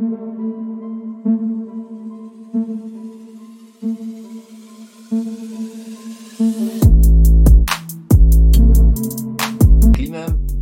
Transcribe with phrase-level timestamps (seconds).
[0.00, 0.16] Klimmen,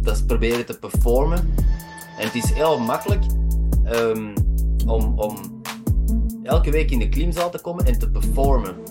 [0.03, 1.38] dat is proberen te performen.
[2.19, 3.24] En het is heel makkelijk
[3.85, 4.35] ehm,
[4.87, 5.63] om, om
[6.43, 8.88] elke week in de klimzaal te komen en te performen.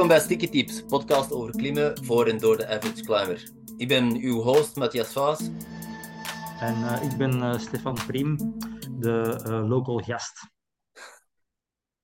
[0.00, 3.50] Welkom bij Sticky Tips, podcast over klimmen voor en door de average climber.
[3.76, 5.40] Ik ben uw host Matthias Vaas.
[6.60, 8.36] En uh, ik ben uh, Stefan Priem,
[8.90, 10.50] de uh, local gast.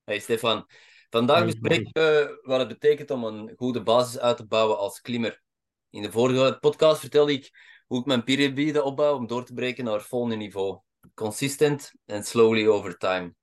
[0.04, 0.66] Hey Stefan,
[1.10, 5.42] vandaag bespreken we wat het betekent om een goede basis uit te bouwen als klimmer.
[5.90, 7.50] In de vorige podcast vertelde ik
[7.86, 10.80] hoe ik mijn piramide opbouw om door te breken naar het volgende niveau.
[11.14, 13.34] Consistent en slowly over time.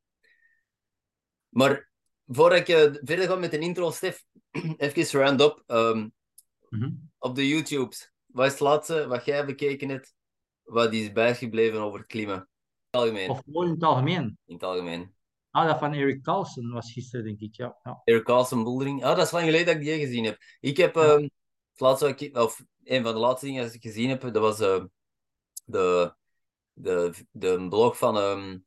[1.49, 1.91] Maar
[2.27, 4.23] voordat ik uh, verder ga met de intro, Stef,
[4.77, 5.63] even round-up.
[5.67, 5.97] Um,
[6.69, 7.11] mm -hmm.
[7.17, 10.13] Op de YouTubes, wat is het laatste wat jij bekeken hebt,
[10.63, 12.35] wat is bijgebleven over het klimmen?
[12.35, 12.43] In
[12.91, 13.29] het algemeen.
[13.29, 14.37] Of gewoon in het algemeen?
[14.45, 15.15] In het algemeen.
[15.51, 17.79] Ah, dat van Eric Carlson was gisteren, denk ik, ja.
[17.83, 18.01] ja.
[18.03, 19.03] Eric Carlson bouldering.
[19.03, 20.37] Ah, dat is lang geleden dat ik die gezien heb.
[20.59, 21.11] Ik heb, ja.
[21.11, 21.21] um,
[21.71, 24.61] het laatste, ik, of een van de laatste dingen dat ik gezien heb, dat was
[24.61, 24.83] uh,
[25.65, 26.15] de,
[26.73, 28.65] de, de blog van um,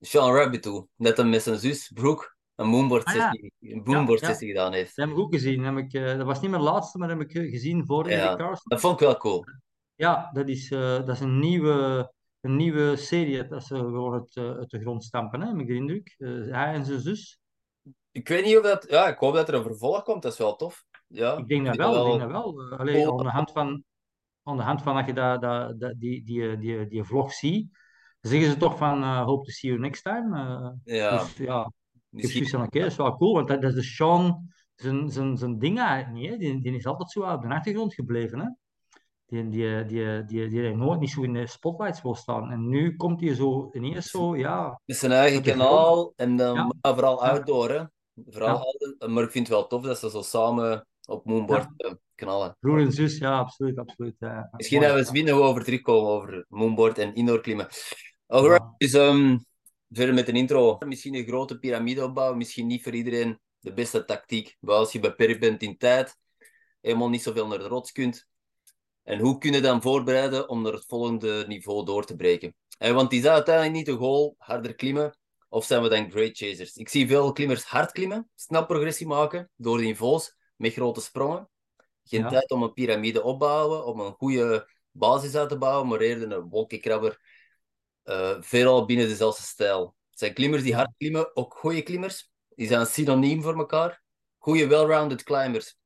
[0.00, 0.88] Sean Rabbitoe.
[0.96, 3.74] Net een met zijn zus, Brooke een moonboard sessie, ah, ja.
[3.74, 4.96] een moonboard ja, sessie gedaan heeft.
[4.96, 5.64] Dat heb ik ook gezien.
[5.64, 8.36] Heb ik, uh, dat was niet mijn laatste, maar dat heb ik gezien voor Eric
[8.38, 8.62] Carlson.
[8.64, 9.44] Dat vond ik wel cool.
[9.94, 14.36] Ja, dat is, uh, dat is een, nieuwe, een nieuwe serie dat ze gewoon het,
[14.36, 16.14] uh, uit de grond stampen, hè, heb ik de indruk.
[16.50, 17.38] hij en zijn zus.
[18.10, 18.86] Ik weet niet of dat...
[18.88, 20.22] Ja, ik hoop dat er een vervolg komt.
[20.22, 20.84] Dat is wel tof.
[21.06, 22.12] Ja, ik denk dat wel.
[22.12, 22.78] Ik denk dat wel.
[22.78, 23.18] Allee, cool.
[23.18, 23.84] aan, de hand van,
[24.42, 27.78] aan de hand van dat je dat, dat, dat, die, die, die, die vlog ziet,
[28.20, 30.78] zeggen ze toch van hope to see you next time.
[30.84, 31.18] ja.
[31.18, 31.72] Dus, ja.
[32.14, 35.10] Ik heb van, oké, dat is wel cool, want dat, dat is de Sean, zijn,
[35.10, 36.30] zijn, zijn ding eigenlijk niet.
[36.30, 36.36] Hè.
[36.36, 38.38] Die, die is altijd zo op de achtergrond gebleven.
[38.38, 38.48] Hè.
[39.26, 42.50] Die, die, die, die, die, die nooit niet zo in de spotlights wil staan.
[42.50, 44.68] En nu komt hij zo ineens zo, ja...
[44.68, 46.72] Het is zijn eigen kanaal en dan ja.
[46.80, 47.82] maar vooral outdoor, hè.
[48.26, 49.08] Vooral ja.
[49.08, 51.96] Maar ik vind het wel tof dat ze zo samen op Moonboard ja.
[52.14, 52.56] knallen.
[52.60, 54.16] Broer en zus, ja, absoluut, absoluut.
[54.18, 54.48] Ja.
[54.52, 57.68] Misschien hebben we eens binnen over terugkomen over Moonboard en indoor klimmen.
[58.26, 58.74] Alright, ja.
[58.76, 58.92] dus...
[58.92, 59.44] Um,
[59.94, 60.78] verder met een intro.
[60.86, 64.56] Misschien een grote piramide opbouwen, misschien niet voor iedereen de beste tactiek.
[64.60, 66.16] Maar als je beperkt bent in tijd,
[66.80, 68.26] helemaal niet zoveel naar de rots kunt.
[69.02, 72.54] En hoe kun je dan voorbereiden om naar het volgende niveau door te breken?
[72.78, 75.18] En want is dat uiteindelijk niet de goal, harder klimmen?
[75.48, 76.76] Of zijn we dan great chasers?
[76.76, 81.48] Ik zie veel klimmers hard klimmen, snel progressie maken door de niveaus met grote sprongen.
[82.04, 82.28] Geen ja.
[82.28, 86.48] tijd om een piramide opbouwen, om een goede basis uit te bouwen, maar eerder een
[86.48, 87.23] wolkenkrabber
[88.04, 89.94] uh, veelal binnen dezelfde stijl.
[90.10, 92.30] Het zijn klimmers die hard klimmen, ook goede klimmers.
[92.48, 94.02] Die zijn synoniem voor elkaar.
[94.38, 95.76] Goede, well-rounded climbers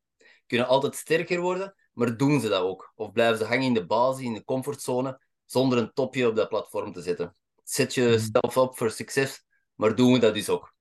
[0.48, 2.92] kunnen altijd sterker worden, maar doen ze dat ook?
[2.94, 6.48] Of blijven ze hangen in de basis, in de comfortzone, zonder een topje op dat
[6.48, 7.36] platform te zetten?
[7.62, 10.74] Zet jezelf op voor succes, maar doen we dat dus ook?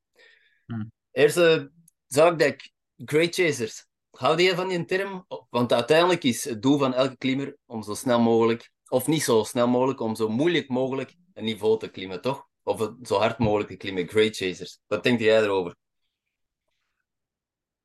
[0.65, 0.91] Hmm.
[1.11, 1.71] Eerste
[2.07, 3.85] zaak dat ik, great chasers.
[4.09, 5.25] Hou je van die term?
[5.49, 9.43] Want uiteindelijk is het doel van elke klimmer om zo snel mogelijk, of niet zo
[9.43, 12.47] snel mogelijk, om zo moeilijk mogelijk niveau te klimmen, toch?
[12.63, 14.79] Of zo hard mogelijk te klimmen, great chasers.
[14.87, 15.75] Wat denk jij erover?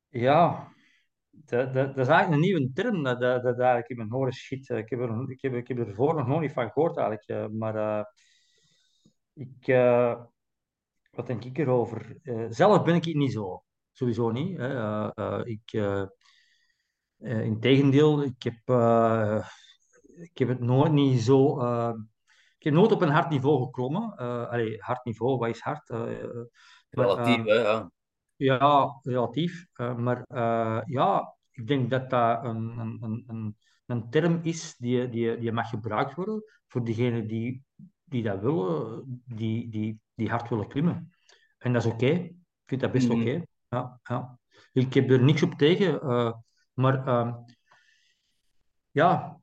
[0.09, 0.73] Ja,
[1.29, 4.69] dat, dat, dat is eigenlijk een nieuwe term dat, dat, eigenlijk in mijn horen schiet.
[4.69, 7.51] Ik heb, er, ik, heb, ik heb er ervoor nog nooit van gehoord eigenlijk.
[7.51, 8.03] Maar uh,
[9.33, 10.23] ik, uh,
[11.11, 12.17] wat denk ik erover?
[12.23, 13.63] Uh, zelf ben ik het niet zo.
[13.91, 14.57] Sowieso niet.
[14.57, 15.45] Hè.
[15.45, 15.71] ik,
[17.17, 18.59] in tegendeel, ik heb,
[20.15, 21.57] ik heb het nooit niet zo
[22.63, 24.13] ik heb nooit op een hard niveau geklommen.
[24.19, 25.89] Uh, allee, hard niveau, wat is hard?
[25.89, 26.01] Uh,
[26.89, 27.91] relatief, uh, hè, ja.
[28.35, 29.67] Ja, relatief.
[29.77, 30.25] maar
[30.85, 35.69] ja, ik denk dat dat een, een, een, een term is die, die, die mag
[35.69, 37.63] gebruikt worden voor diegenen die,
[38.03, 41.13] die dat willen, die, die, die hard willen klimmen.
[41.57, 42.05] En dat is oké.
[42.05, 42.19] Okay.
[42.23, 42.35] Ik
[42.65, 43.21] vind dat best -hmm.
[43.21, 43.29] oké.
[43.29, 43.47] Okay.
[43.69, 44.39] Ja, ja.
[44.71, 45.99] Ik heb er niks op tegen.
[46.73, 47.33] maar ehm,
[48.91, 49.41] ja,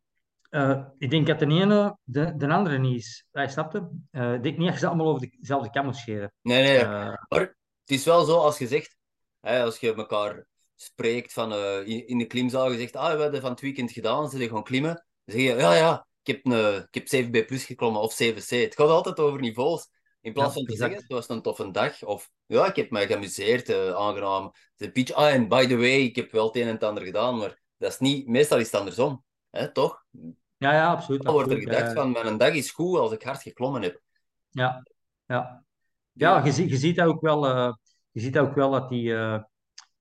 [0.50, 3.26] uh, ik denk dat de ene de, de andere niet is.
[3.30, 3.90] Hij snapte.
[4.10, 6.32] Uh, ik denk niet dat je ze allemaal over dezelfde kam moet scheren.
[6.42, 6.78] Nee, nee.
[6.78, 8.96] Uh, maar het is wel zo, als je zegt,
[9.40, 11.52] hè, als je elkaar spreekt van,
[11.84, 14.62] in, in, de klimzaal, je zegt, ah, we hebben van het weekend gedaan, ze gaan
[14.62, 14.94] klimmen.
[15.24, 18.48] Dan zeg je, ja, ja, ik heb, een, ik heb 7B plus geklommen of 7C.
[18.48, 19.88] Het gaat altijd over niveaus.
[20.20, 20.90] In plaats ja, van te exact.
[20.90, 22.02] zeggen, het was een toffe dag.
[22.02, 24.52] Of, ja, ik heb mij geamuseerd, aangenaam.
[24.76, 27.04] De beach, ah, en by the way, ik heb wel het een en het ander
[27.04, 29.24] gedaan, maar dat is niet, meestal is het andersom.
[29.50, 30.04] Hè, toch?
[30.60, 31.22] Ja, ja, absoluut.
[31.22, 34.00] Dan wordt er gedacht van, mijn dag is goed als ik hard geklommen heb.
[34.48, 34.82] Ja,
[35.26, 35.64] ja.
[36.12, 37.72] Ja, je, je ziet ook wel, uh,
[38.10, 39.38] je ziet ook wel dat die, uh,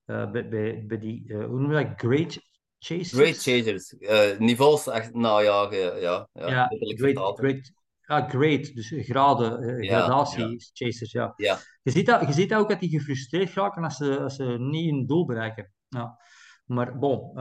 [0.06, 2.40] uh, bij, bij, bij, die hoe noem je dat, great,
[2.80, 3.12] chasers.
[3.12, 3.96] Great Chasers.
[4.40, 6.68] Niveaus, echt, nou ja, ja, ja, ja
[6.98, 7.72] great, great,
[8.02, 10.58] ja, great, dus graden, gradatie ja.
[10.74, 11.34] chasers, ja.
[11.36, 11.58] ja.
[11.82, 14.44] Je, ziet dat, je ziet dat ook dat die gefrustreerd raken als ze, als ze
[14.44, 15.74] niet een doel bereiken.
[15.88, 16.20] Ja.
[16.66, 17.32] Maar bon,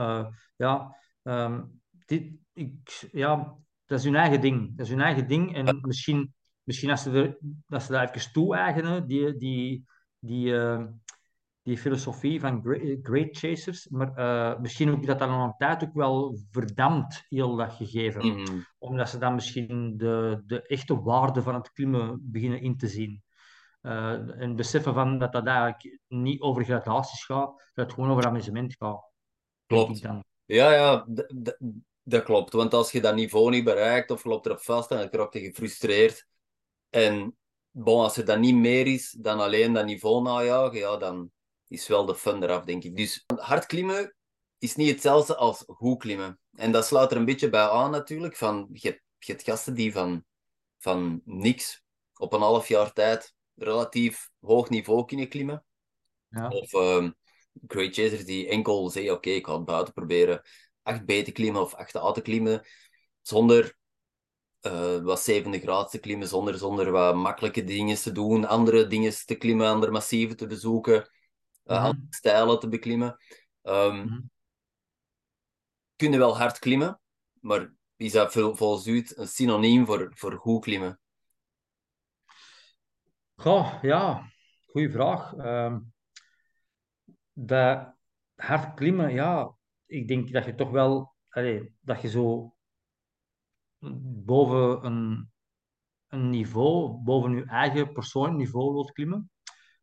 [0.55, 4.77] ja, um, dit, ik, ja, dat is hun eigen ding.
[4.77, 5.55] Dat is hun eigen ding.
[5.55, 6.33] En misschien,
[6.63, 9.85] misschien als, ze er, als ze daar even toe-eigenen, die, die,
[10.19, 10.85] die, uh,
[11.61, 15.83] die filosofie van great, great chasers, maar uh, misschien ook dat dat aan een tijd
[15.83, 18.25] ook wel verdampt, heel dat gegeven.
[18.25, 18.65] Mm -hmm.
[18.77, 23.23] Omdat ze dan misschien de, de echte waarde van het klimmen beginnen in te zien.
[23.81, 28.25] Uh, en beseffen van dat dat eigenlijk niet over gradaties gaat, dat het gewoon over
[28.25, 29.11] amusement gaat.
[29.65, 30.01] Klopt.
[30.01, 30.23] Dan.
[30.45, 31.05] Ja, ja,
[32.09, 32.53] dat klopt.
[32.53, 36.27] Want als je dat niveau niet bereikt of loopt erop vast, dan raak je gefrustreerd.
[36.89, 37.37] En
[37.71, 41.31] bon, als er dan niet meer is dan alleen dat niveau najagen, ja, dan
[41.67, 42.95] is wel de fun eraf, denk ik.
[42.95, 44.15] Dus hard klimmen
[44.57, 46.39] is niet hetzelfde als goed klimmen.
[46.53, 48.35] En dat sluit er een beetje bij aan natuurlijk.
[48.35, 50.25] Van, je, hebt, je hebt gasten die van,
[50.77, 51.83] van niks
[52.13, 55.65] op een half jaar tijd relatief hoog niveau kunnen klimmen.
[56.29, 56.47] Ja.
[56.47, 57.15] Of um,
[57.67, 60.41] great chasers die enkel zeggen, oké, ik ga het buiten proberen
[60.93, 62.65] 8B te klimmen of 8A te klimmen,
[63.21, 63.77] zonder
[64.61, 69.25] uh, wat zevende graad te klimmen, zonder, zonder wat makkelijke dingen te doen, andere dingen
[69.25, 71.05] te klimmen, andere massieven te bezoeken, uh,
[71.65, 71.85] mm -hmm.
[71.85, 73.17] andere stijlen te beklimmen.
[73.63, 74.29] Um, mm -hmm.
[75.95, 77.01] Kunnen wel hard klimmen,
[77.39, 80.99] maar is dat volgens u een synoniem voor, voor goed klimmen?
[83.35, 84.31] Goh, ja,
[84.65, 85.33] goede vraag.
[85.33, 85.93] Um,
[87.33, 87.93] dat
[88.35, 89.57] hard klimmen, ja,
[89.89, 92.55] ik denk dat je toch wel, allez, dat je zo
[94.25, 95.31] boven een,
[96.07, 99.31] een niveau, boven je eigen persoonlijk niveau wilt klimmen,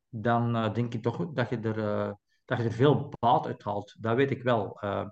[0.08, 2.12] dan uh, denk ik toch dat je, er, uh,
[2.44, 3.96] dat je er veel baat uit haalt.
[4.00, 4.78] Dat weet ik wel.
[4.84, 5.08] Uh,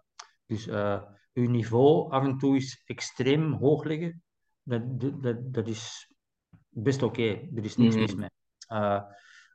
[0.46, 4.22] dus je niveau af en toe is extreem hoog liggen,
[4.62, 6.14] dat, dat, dat is
[6.68, 7.20] best oké.
[7.20, 7.50] Okay.
[7.54, 8.30] Er is niks mm mis mee.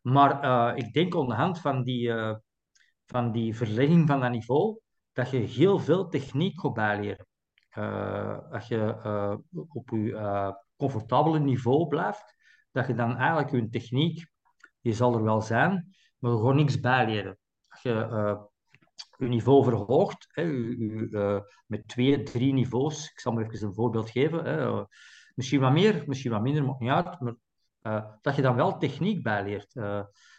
[0.01, 2.13] maar ik denk aan de hand van die,
[3.05, 4.79] van die verlegging van dat niveau,
[5.19, 7.27] dat je heel veel techniek gaat bijleren.
[7.77, 9.35] Uh, als je uh,
[9.67, 12.35] op je uh, comfortabele niveau blijft,
[12.71, 14.27] dat je dan eigenlijk je techniek,
[14.81, 17.37] die zal er wel zijn, maar gewoon niks bijleren.
[17.67, 17.91] Als je
[19.17, 20.45] je niveau verhoogt, hè,
[21.65, 24.83] met twee, drie niveaus, ik zal maar even een voorbeeld geven, hè,
[25.35, 29.23] misschien wat meer, misschien wat minder, maakt niet uit, maar dat je dan wel techniek
[29.23, 29.73] bijleert.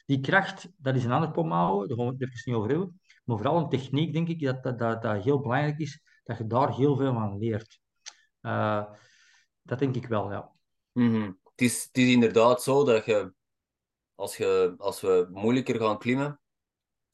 [0.07, 3.00] die kracht, dat is een ander pomhouden, daar gaan we het even niet over hebben.
[3.31, 6.47] Maar vooral een techniek, denk ik, dat, dat, dat, dat heel belangrijk is, dat je
[6.47, 7.81] daar heel veel van leert.
[8.43, 8.85] Uh,
[9.63, 10.51] dat denk ik wel, ja.
[10.93, 11.39] Mm -hmm.
[11.43, 13.33] het, is, het is inderdaad zo dat je
[14.15, 16.41] als, je, als we moeilijker gaan klimmen,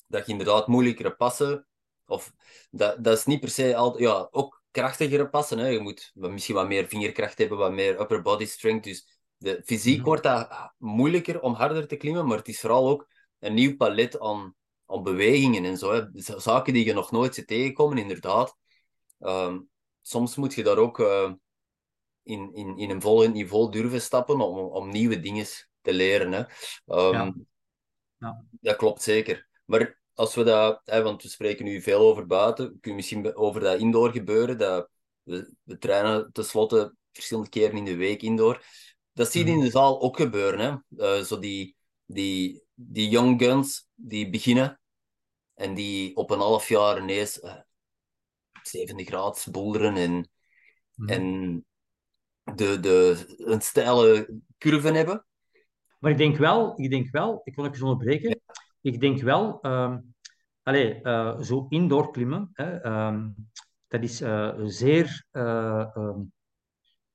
[0.07, 1.67] dat je inderdaad moeilijkere passen,
[2.07, 2.33] of
[2.71, 5.59] dat, dat is niet per se altijd, ja, ook krachtigere passen.
[5.59, 5.69] Hè.
[5.69, 8.85] Je moet misschien wat meer vingerkracht hebben, wat meer upper body strength.
[8.85, 10.05] Dus de fysiek -hmm.
[10.05, 13.07] wordt dat moeilijker om harder te klimmen, maar het is vooral ook
[13.39, 14.55] een nieuw palet aan
[14.87, 15.93] aan bewegingen en zo.
[15.93, 16.03] Hè.
[16.41, 18.57] Zaken die je nog nooit ziet tegenkomen, inderdaad.
[19.19, 19.69] Um,
[20.01, 21.33] soms moet je daar ook uh,
[22.23, 25.47] in, in, in een volgend niveau durven stappen om, om nieuwe dingen
[25.81, 26.33] te leren.
[26.33, 26.39] Hè.
[26.39, 27.35] Um, ja.
[28.19, 28.45] Ja.
[28.61, 29.49] Dat klopt zeker.
[29.65, 33.37] Maar als we dat, hè, want we spreken nu veel over buiten, kun je misschien
[33.37, 34.59] over dat indoor gebeuren.
[34.59, 34.89] Dat
[35.23, 38.65] we, we trainen tenslotte verschillende keren in de week indoor.
[39.13, 40.61] Dat zie je in de zaal ook gebeuren.
[40.61, 41.17] Hè.
[41.19, 44.81] Uh, zo die, die, die young guns die beginnen
[45.55, 47.55] en die op een half jaar ineens uh,
[48.63, 50.31] 70 graden bolderen en,
[50.97, 51.11] Mhm.
[51.11, 51.65] en
[52.55, 55.27] de, de, een steile curve hebben.
[55.99, 58.41] Maar ik denk wel, ik denk wel, ik wil even onderbreken.
[58.81, 59.99] Ik denk wel, ehm
[60.63, 63.29] allee, eh, zo indoor klimmen, hè, ehm,
[63.89, 66.17] dat is eh, zeer, eh, eh,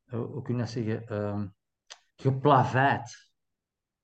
[0.09, 1.55] hoe kun je dat zeggen,
[2.15, 3.30] geplaveid.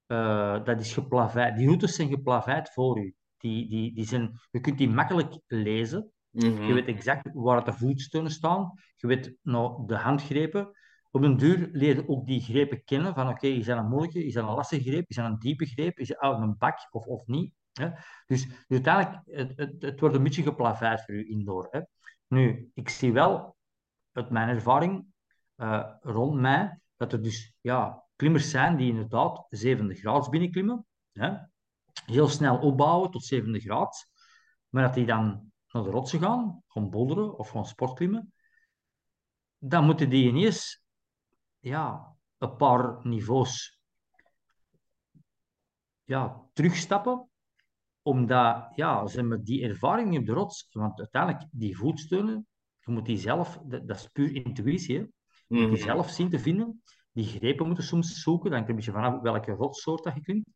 [0.07, 1.55] Eh, dat is geplaveid.
[1.55, 3.15] Die routes zijn geplaveid voor u.
[3.37, 6.11] Die, die, die zijn, je kunt die makkelijk lezen.
[6.29, 6.63] Mhm.
[6.63, 8.73] Je weet exact waar de voetsteunen staan.
[8.95, 10.71] Je weet nou, de handgrepen.
[11.11, 13.13] Op een duur leer je ook die grepen kennen.
[13.13, 15.65] Van oké, is dat een moeilijke, is dat een lastige greep, is dat een diepe
[15.65, 17.53] greep, is dat uit een bak of, of niet.
[17.73, 17.89] Hè?
[18.25, 21.67] Dus, dus uiteindelijk, het, het, het wordt een beetje geplaveid voor u indoor.
[21.71, 21.79] Hè?
[22.27, 23.55] Nu, ik zie wel,
[24.11, 25.05] uit mijn ervaring,
[25.57, 30.85] uh, rond mij, dat er dus ja, klimmers zijn die inderdaad zevende graads binnenklimmen.
[31.11, 31.37] Hè?
[32.05, 34.05] Heel snel opbouwen tot zevende graad.
[34.69, 38.33] Maar dat die dan naar de rotsen gaan, gaan bolderen of gaan sportklimmen,
[39.57, 40.83] dan moeten die ineens
[41.59, 43.79] ja, een paar niveaus
[46.03, 47.29] ja, terugstappen
[48.01, 50.67] omdat, ja, ze hebben die ervaring op de rots.
[50.71, 52.47] Want uiteindelijk, die voetsteunen,
[52.79, 55.01] je moet die zelf, dat, dat is puur intuïtie, hè.
[55.01, 55.11] Je
[55.47, 55.85] moet die Mhm.
[55.85, 56.83] zelf zien te vinden.
[57.17, 60.47] Die grepen moeten soms zoeken, dan hangt een beetje vanaf welke rotsoort dat je klimt.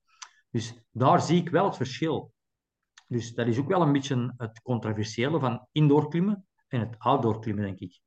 [0.49, 2.33] Dus daar zie ik wel het verschil.
[3.07, 7.39] Dus dat is ook wel een beetje het controversiële van indoor klimmen en het outdoor
[7.39, 7.99] klimmen, denk ik.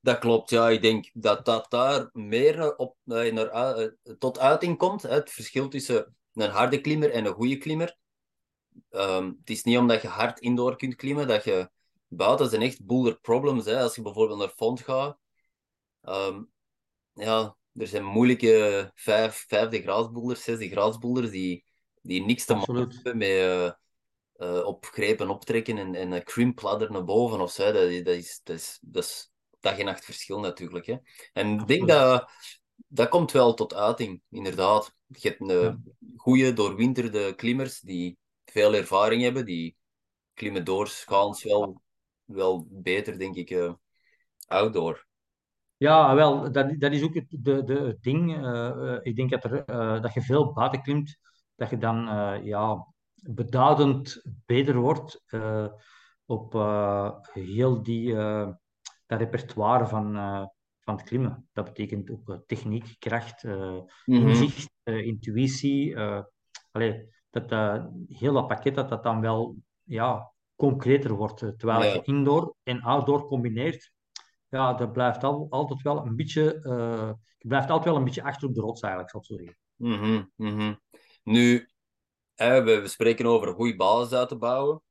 [0.00, 0.68] Dat klopt, ja.
[0.68, 5.02] Ik denk dat dat daar meer op, eh, naar, eh, tot uiting komt.
[5.02, 5.08] Hè.
[5.08, 7.96] Het verschil tussen een harde klimmer en een goede klimmer.
[8.90, 11.70] Ehm, het is niet omdat je hard indoor kunt klimmen dat je
[12.06, 13.64] buiten zijn echt boulder problems.
[13.64, 13.82] Hè.
[13.82, 15.18] Als je bijvoorbeeld naar Font gaat,
[16.00, 16.42] ehm,
[17.14, 21.64] ja, er zijn moeilijke vijf, vijfde graadsboulders, zesde graadsboulders die,
[22.02, 23.66] die niks te maken hebben met eh,
[24.58, 27.72] eh, op grepen optrekken en, en een krimpladder naar boven of zo.
[27.72, 30.86] Dat, is- dat, is, dat, is, dat is dag en nacht verschil natuurlijk.
[30.86, 30.96] Hè.
[31.32, 32.30] En ik denk dat
[32.88, 34.94] dat komt wel tot uiting, inderdaad.
[35.06, 39.76] Je hebt een goede doorwinterde klimmers die veel ervaring hebben, die
[40.34, 41.82] klimmen doorsgaans wel,
[42.24, 43.72] wel beter, denk ik, eh,
[44.46, 45.06] outdoor.
[45.76, 48.34] Ja, wel, dat, dat is ook het, de, de, het ding.
[48.44, 51.18] eh, eh, ik denk dat, er, eh, dat je veel buiten klimt,
[51.54, 55.22] dat je dan eh, ja, beduidend beter wordt
[56.26, 56.52] op
[57.32, 58.14] heel die,
[59.06, 60.12] dat repertoire van,
[60.80, 61.48] van het klimmen.
[61.52, 63.82] Dat betekent ook techniek, kracht, Mhm.
[64.06, 65.96] inzicht, intuïtie.
[66.72, 67.50] allee, dat,
[68.08, 71.38] heel dat pakket dat dat dan wel ja, concreter wordt.
[71.38, 71.92] Terwijl Ja.
[71.94, 73.92] je indoor en outdoor combineert,
[74.54, 78.22] ja, dat blijft al, altijd wel een beetje, eh, je blijft altijd wel een beetje
[78.22, 79.58] achter op de rots eigenlijk, zal ik zo zeggen.
[79.76, 80.74] Mhm, mhm.
[81.22, 81.68] Nu,
[82.36, 84.82] we, spreken over een goede basis uit te bouwen.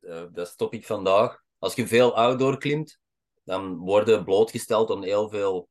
[0.00, 1.42] Eh, dat is het topic vandaag.
[1.58, 3.00] Als je veel outdoor klimt,
[3.44, 5.68] dan worden blootgesteld aan heel veel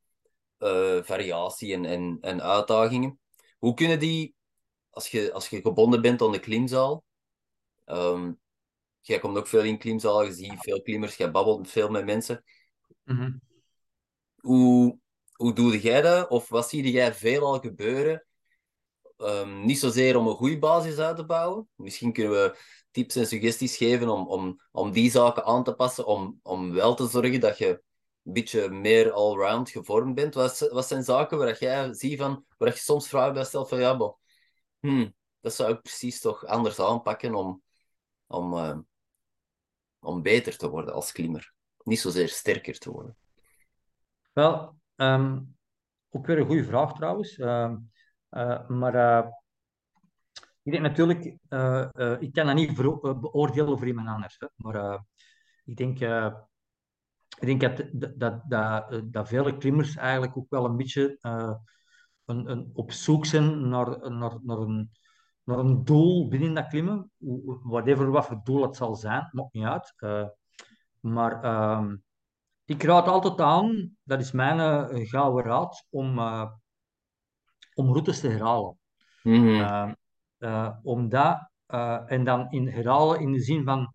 [0.58, 3.20] eh, variatie en, en, en uitdagingen.
[3.58, 4.34] Hoe kunnen die,
[4.90, 7.04] als je, als je gebonden bent aan de klimzaal,
[7.84, 8.32] ehm,
[9.00, 12.44] jij komt ook veel in klimzalen, je ziet veel klimmers, jij babbelt veel met mensen.
[13.08, 13.38] Mhm.
[14.36, 14.98] Hoe,
[15.32, 16.28] hoe doe jij dat?
[16.28, 18.26] Of wat zie jij veel al gebeuren?
[19.16, 21.68] Ehm, niet zozeer om een goede basis uit te bouwen.
[21.74, 22.58] Misschien kunnen we
[22.90, 26.94] tips en suggesties geven om, om, om die zaken aan te passen, om, om wel
[26.94, 27.68] te zorgen dat je
[28.24, 30.34] een beetje meer allround gevormd bent.
[30.34, 33.80] Wat, wat zijn zaken waar jij ziet van, waar je soms vragen bij stelt van
[33.80, 34.18] ja, bo,
[34.80, 37.62] hmm, dat zou ik precies toch anders aanpakken om,
[38.26, 38.78] om, eh,
[39.98, 41.56] om beter te worden als klimmer.
[41.88, 43.16] Niet zozeer sterker te worden.
[44.32, 45.40] Wel, ehm,
[46.10, 47.38] ook weer een goede vraag trouwens.
[47.38, 47.76] Ehm,
[48.28, 49.28] eh, maar eh,
[50.62, 52.76] ik denk natuurlijk, eh, ik kan dat niet
[53.20, 54.36] beoordelen voor iemand anders.
[54.38, 55.04] Hè, maar
[55.64, 56.00] ik denk,
[57.38, 61.18] ik denk dat, dat, dat, dat, vele klimmers eigenlijk ook wel een beetje
[62.24, 64.90] een, een op zoek zijn naar, naar, naar, een,
[65.44, 67.10] naar een doel binnen dat klimmen.
[67.62, 69.94] Whatever wat voor doel het zal zijn, maakt niet uit.
[71.00, 71.96] Maar ehm,
[72.68, 76.52] ik raad altijd aan, dat is mijn eh, gouden raad, om, eh,
[77.74, 78.78] om routes te herhalen.
[79.22, 79.92] Uh,
[80.38, 81.50] uh, omdat,
[82.06, 83.94] en dan in herhalen in de zin van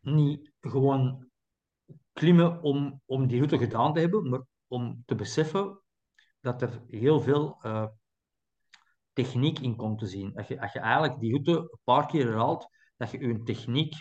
[0.00, 1.28] niet gewoon
[2.12, 5.80] klimmen om, om die route gedaan te hebben, maar om te beseffen
[6.40, 7.60] dat er heel veel
[9.12, 10.32] techniek in komt te zien.
[10.32, 13.94] Dat je, als je eigenlijk die route een paar keer herhaalt, dat je je techniek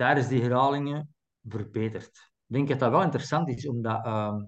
[0.00, 1.14] tijdens die herhalingen
[1.48, 2.30] verbetert.
[2.46, 4.42] Ik denk dat dat wel interessant is, omdat uh,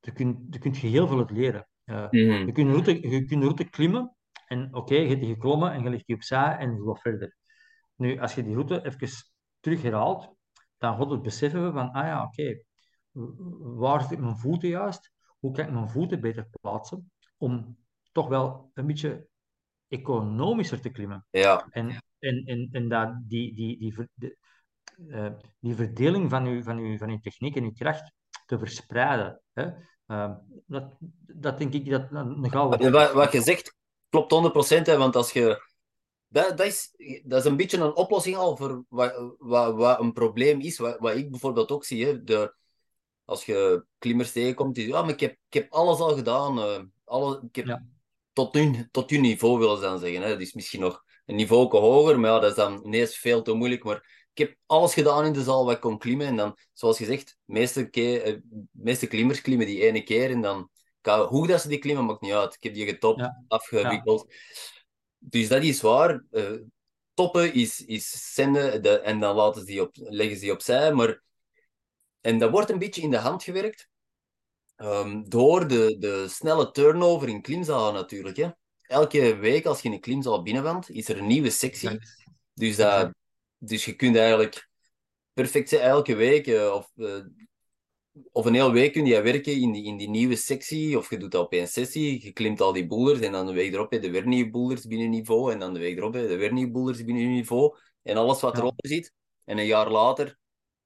[0.00, 1.68] je, kunt, je kunt heel veel uit leren.
[1.84, 2.46] Uh, Mhm.
[2.46, 4.16] je, kunt route, je kunt de route klimmen
[4.46, 7.00] en oké, okay, je hebt die geklommen en je ligt die opzij en je gaat
[7.00, 7.36] verder.
[7.94, 9.08] Nu, als je die route even
[9.60, 10.34] terug herhaalt,
[10.78, 12.64] dan gaat het beseffen we van, ah ja, oké, okay,
[13.76, 15.12] waar zit mijn voeten juist?
[15.38, 17.78] Hoe kan ik mijn voeten beter plaatsen om
[18.12, 19.26] toch wel een beetje
[19.88, 21.26] economischer te klimmen?
[21.30, 21.66] Ja.
[21.70, 24.36] En, en, en, en dat die, die, die, die,
[25.06, 25.26] uh,
[25.60, 28.12] die verdeling van je, van, uw, van uw techniek en uw kracht
[28.46, 29.40] te verspreiden.
[29.52, 29.66] Hè?
[30.06, 30.34] Uh,
[30.66, 33.76] dat, dat denk ik dat een gouden wat, wat je zegt
[34.08, 35.66] klopt 100%, hè, want als je.
[36.30, 40.12] Dat, dat, is, dat is een beetje een oplossing al voor wat, wat, wat een
[40.12, 40.78] probleem is.
[40.78, 42.04] Wat, wat ik bijvoorbeeld ook zie.
[42.04, 42.54] Hè, de,
[43.24, 46.58] als je klimmers tegenkomt, die ja, maar ik heb, ik heb alles al gedaan.
[46.58, 47.84] Uh, alle, ik heb Ja.
[48.32, 50.22] tot, hun, tot hun niveau willen ze dan zeggen.
[50.22, 50.28] Hè.
[50.28, 53.52] Dat is misschien nog een niveau hoger, maar ja, dat is dan ineens veel te
[53.52, 53.84] moeilijk.
[53.84, 56.26] Maar ik heb alles gedaan in de zaal wat ik kon klimmen.
[56.26, 58.36] En dan, zoals gezegd, de meeste, keer, eh,
[58.70, 60.30] meeste klimmers klimmen die ene keer.
[60.30, 60.70] En dan,
[61.28, 62.54] hoe dat ze die klimmen, maakt niet uit.
[62.54, 63.44] Ik heb die getopt, Ja.
[63.48, 64.32] afgewikkeld.
[65.18, 66.24] Dus dat is waar.
[66.30, 66.60] Uh,
[67.14, 70.92] toppen is, is zenden de, en dan laten ze die op, leggen ze die opzij.
[70.92, 71.22] Maar,
[72.20, 73.88] en dat wordt een beetje in de hand gewerkt.
[74.76, 78.36] Um, door de, de snelle turnover in klimzalen natuurlijk.
[78.36, 78.48] Hè.
[78.82, 81.98] elke week als je in een klimzaal binnenwand, is er een nieuwe sectie.
[82.54, 83.16] Dus, dat.
[83.58, 84.68] Dus je kunt eigenlijk
[85.32, 87.20] perfect zijn, elke week eh, of, eh,
[88.32, 90.98] of een hele week kun je werken in die, in die nieuwe sectie.
[90.98, 93.52] Of je doet dat op één sessie, je klimt al die boulders en dan de
[93.52, 95.52] week erop heb je weer nieuwe boulders binnen niveau.
[95.52, 97.76] En dan de week erop heb je weer nieuwe boulders binnen niveau.
[98.02, 98.58] En alles wat Ja.
[98.58, 99.12] eronder zit.
[99.44, 100.38] En een jaar later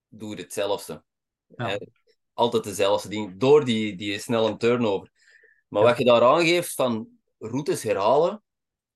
[0.09, 1.05] doe je hetzelfde.
[1.57, 1.79] Ja.
[2.33, 5.11] Altijd dezelfde ding, door die, die snelle turnover.
[5.69, 5.89] Maar Ja.
[5.89, 8.43] wat je daar aangeeft van routes herhalen,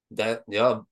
[0.07, 0.87] dat, ja,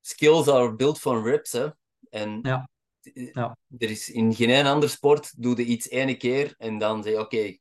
[0.00, 1.52] skills are built from reps.
[1.52, 1.68] Hè.
[2.16, 2.68] En Ja.
[3.02, 3.58] eh, Ja.
[3.78, 7.12] er is in geen een ander sport, doe je iets ene keer en dan zeg
[7.12, 7.56] je, oké,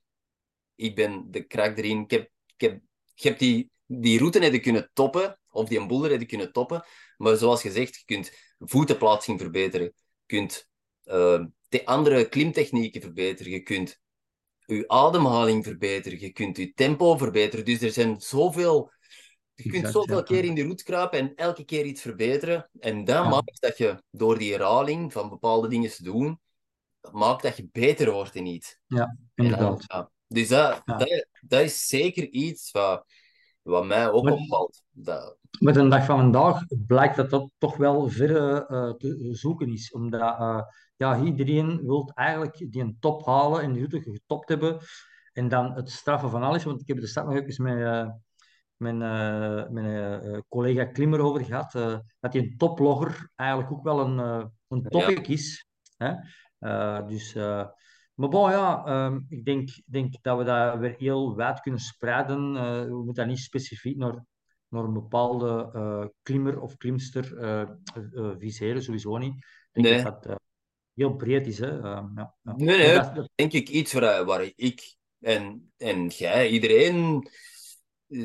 [0.75, 2.01] ik ben de krak erin.
[2.01, 2.81] Ik heb, ik heb,
[3.13, 6.83] je hebt die, die route hebben kunnen toppen, of die boulder hebben kunnen toppen,
[7.17, 9.85] maar zoals gezegd, je kunt voetenplaatsing verbeteren,
[10.25, 10.67] je kunt
[11.03, 13.99] eh, de andere klimtechnieken verbeteren, je kunt
[14.65, 17.65] je ademhaling verbeteren, je kunt je tempo verbeteren.
[17.65, 18.91] Dus er zijn zoveel...
[19.55, 20.23] Je kunt Exact, zoveel ja.
[20.23, 22.69] keer in de route kruipen en elke keer iets verbeteren.
[22.79, 23.29] En dat Ja.
[23.29, 26.39] maakt dat je door die herhaling van bepaalde dingen te doen,
[27.01, 28.79] dat maakt dat je beter wordt in iets.
[28.87, 29.83] Dan- Inderdaad.
[29.87, 30.09] ja.
[30.27, 30.97] Dus dat, Ja.
[30.97, 33.05] dat, dat is zeker iets wat,
[33.61, 34.81] wat mij ook Maar- opvalt.
[34.91, 39.71] Dat, Met een dag van vandaag blijkt dat dat toch wel verre eh, te zoeken
[39.73, 39.91] is.
[39.91, 40.61] Omdat eh,
[40.95, 44.79] ja, iedereen wil eigenlijk die een top halen en die route getopt hebben.
[45.33, 46.63] En dan het straffen van alles.
[46.63, 48.09] Want ik heb er straks nog even met eh,
[48.77, 51.75] mijn, eh, mijn eh, collega Klimmer over gehad.
[51.75, 55.65] eh, dat die een toplogger eigenlijk ook wel een, eh, een topic is.
[55.97, 56.13] Hè?
[56.59, 57.67] Eh, dus, eh,
[58.13, 62.55] maar bon, ja, ehm, ik denk, denk dat we dat weer heel wijd kunnen spreiden.
[62.55, 64.25] Eh, we moeten dat niet specifiek naar
[64.69, 67.67] naar een bepaalde eh, klimmer of klimster eh, eh,
[68.13, 69.33] eh, viseren, sowieso niet.
[69.71, 70.03] Ik denk Nee.
[70.03, 70.35] dat dat eh,
[70.93, 71.59] heel breed is.
[71.59, 71.67] Hè.
[71.81, 72.53] Ehm, ja, ja.
[72.55, 77.31] Nee, dat- dat- denk ik iets waar, waar ik en, en jij, iedereen, eh,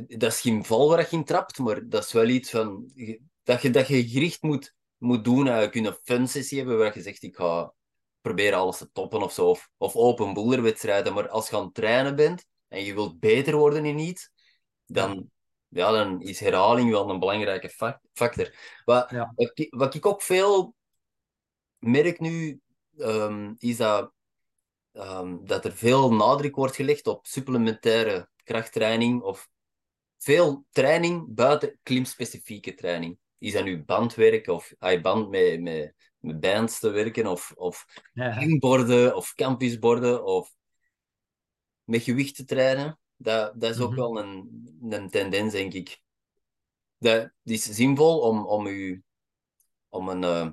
[0.07, 2.93] dat is geen val waar je in trapt, maar dat is wel iets van,
[3.43, 5.45] dat je, dat je gericht moet, moet doen.
[5.61, 7.73] Je kunt een fun sessie hebben waar je zegt, ik ga
[8.21, 11.75] proberen alles te toppen of zo, of, of open boulderwedstrijden, maar als je aan het
[11.75, 14.31] trainen bent en je wilt beter worden in iets,
[14.87, 15.31] dan,
[15.69, 18.55] ja, dan is herhaling wel een belangrijke fac- factor.
[18.85, 19.33] Wat, Ja.
[19.35, 20.75] wat, ik, wat ik ook veel
[21.79, 22.61] merk nu,
[22.97, 24.13] ehm, is dat
[24.93, 29.49] ehm, dat er veel nadruk wordt gelegd op supplementaire krachttraining of
[30.21, 33.19] veel training buiten klimspecifieke training.
[33.39, 37.87] Is dat nu bandwerk of ai, band met, met, met bands te werken of, of
[38.13, 40.55] ja, of campusborden of
[41.85, 42.99] met gewicht te trainen?
[43.17, 43.99] Dat, dat is ook Mhm.
[43.99, 46.03] wel een, een tendens, denk ik.
[46.99, 49.03] Dat is zinvol om, om, u,
[49.89, 50.49] om, een, eh,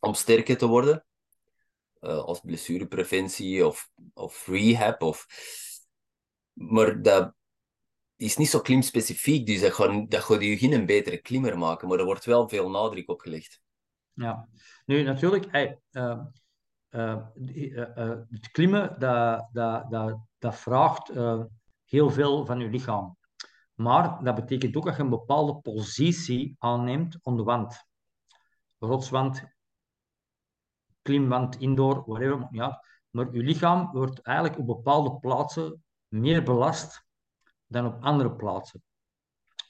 [0.00, 1.04] om sterker te worden
[2.00, 5.02] eh, als blessurepreventie of, of rehab.
[5.02, 5.26] Of...
[6.52, 7.34] Maar dat
[8.20, 11.98] is niet zo klimspecifiek, dus dat gaat, dat gaat je geen betere klimmer maken, maar
[11.98, 13.60] er wordt wel veel nadruk op gelegd.
[14.12, 14.48] Ja,
[14.86, 16.20] nu natuurlijk, eh, eh,
[16.90, 21.12] eh, het klimmen, dat, dat, dat, dat vraagt
[21.84, 23.16] heel veel van je lichaam.
[23.74, 27.84] Maar dat betekent ook dat je een bepaalde positie aanneemt aan de wand.
[28.78, 29.44] Rotswand,
[31.02, 32.88] klimwand, indoor, whatever, uit.
[33.10, 37.08] Maar je lichaam wordt eigenlijk op bepaalde plaatsen meer belast
[37.70, 38.82] dan op andere plaatsen.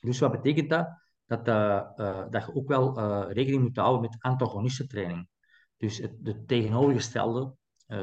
[0.00, 0.88] Dus wat betekent dat?
[1.26, 5.28] Dat, eh, dat je ook wel eh, rekening moet houden met antagonistentraining.
[5.76, 7.54] Dus het de tegenovergestelde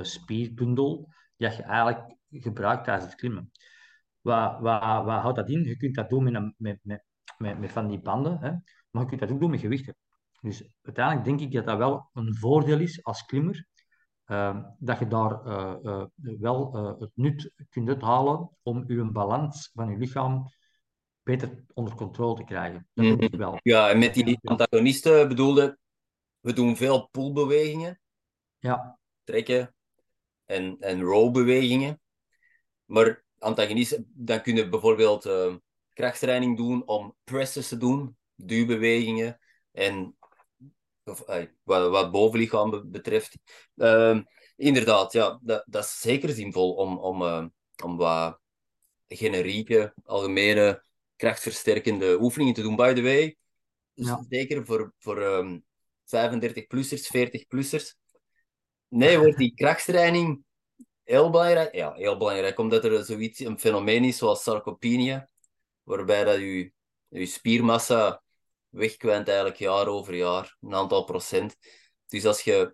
[0.02, 3.52] spierbundel dat je eigenlijk gebruikt tijdens het klimmen.
[4.22, 5.64] Wat, wat, wat houdt dat in?
[5.64, 7.04] Je kunt dat doen met, met, met,
[7.38, 8.52] met, met van die banden, hè?
[8.90, 9.96] maar je kunt dat ook doen met gewichten.
[10.42, 13.68] Dus uiteindelijk denk ik dat dat wel een voordeel is als klimmer,
[14.80, 16.06] dat je daar eh, eh,
[16.40, 20.52] wel eh, het nut kunt uithalen om je balans van je lichaam
[21.24, 22.88] beter onder controle te krijgen.
[22.94, 23.60] Dat ik wel.
[23.64, 25.78] Ja, en met die antagonisten bedoelde,
[26.40, 28.00] we doen veel pullbewegingen,
[28.60, 29.76] Ja, trekken
[30.46, 32.02] en, en row-bewegingen.
[32.86, 35.56] Maar antagonisten, dan kunnen bijvoorbeeld eh,
[35.94, 39.40] krachttraining doen om presses te doen, duwbewegingen
[39.72, 40.17] en
[41.08, 41.24] of,
[41.64, 43.38] wat, wat bovenlichaam be- betreft.
[43.78, 44.22] Ehm,
[44.56, 47.46] inderdaad, ja, dat, dat is zeker zinvol om, om, eh,
[47.84, 48.40] om wat
[49.08, 50.84] generieke, algemene,
[51.16, 52.76] krachtversterkende oefeningen te doen.
[52.76, 53.38] By the way,
[53.94, 54.26] Ja.
[54.30, 55.60] zeker voor, voor ehm
[56.06, 57.96] 35-plussers, 40-plussers.
[58.88, 60.44] Nee, wordt die krachttraining
[61.04, 61.76] heel belangrijk.
[61.76, 65.30] Ja, heel belangrijk, omdat er zoiets, een fenomeen is zoals sarcopenia,
[65.84, 66.72] waarbij dat je,
[67.08, 68.24] je spiermassa
[68.70, 71.56] wegkwijnt eigenlijk jaar over jaar, een aantal procent.
[72.08, 72.74] Dus als je...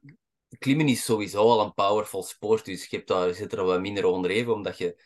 [0.59, 3.79] Klimmen is sowieso al een powerful sport, dus je, hebt daar, je zit er wat
[3.79, 5.01] minder onder even, omdat je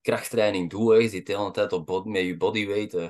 [0.00, 0.90] krachttraining doet.
[0.90, 0.96] Hè.
[0.96, 2.94] Je zit de hele tijd op bod- met je bodyweight.
[2.94, 3.08] eh.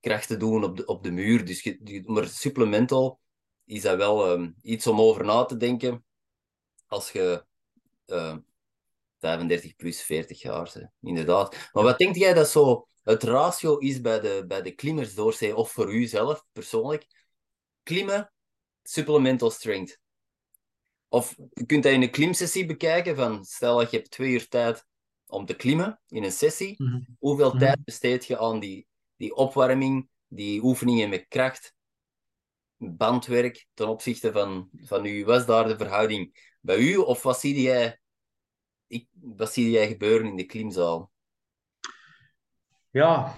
[0.00, 1.44] kracht te doen op de, op de muur.
[1.44, 3.20] Dus je, maar supplemental
[3.64, 6.04] is dat wel ehm, iets om over na te denken
[6.86, 7.44] als je
[9.18, 10.90] 35 ehm, plus 40 jaar bent.
[11.00, 11.68] Inderdaad.
[11.72, 15.56] Maar wat denk jij dat zo het ratio is bij de, bij de klimmers doorzee,
[15.56, 17.06] of voor u zelf persoonlijk?
[17.82, 18.32] Klimmen,
[18.82, 20.00] supplemental strength.
[21.08, 24.48] Of je kunt dat in een klimsessie bekijken van stel dat je hebt twee uur
[24.48, 24.86] tijd
[25.26, 26.74] om te klimmen in een sessie.
[26.82, 27.00] Mhm.
[27.18, 27.58] Hoeveel mhm.
[27.58, 28.86] tijd besteed je aan die,
[29.16, 31.74] die opwarming, die oefeningen met kracht,
[32.76, 35.24] bandwerk ten opzichte van, van u?
[35.24, 38.00] Was daar de verhouding bij u of wat zie jij,
[38.86, 41.12] ik, wat zie jij gebeuren in de klimzaal?
[42.94, 43.34] Ja,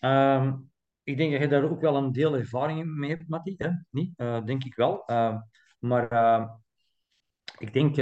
[0.00, 0.54] ehm,
[1.02, 3.54] ik denk dat je daar ook wel een deel ervaring mee hebt, Matti.
[3.58, 3.70] Hè?
[3.90, 4.12] Niet?
[4.16, 5.02] Uh, denk ik wel.
[5.06, 5.36] Uh,
[5.78, 6.48] maar uh,
[7.58, 7.96] ik denk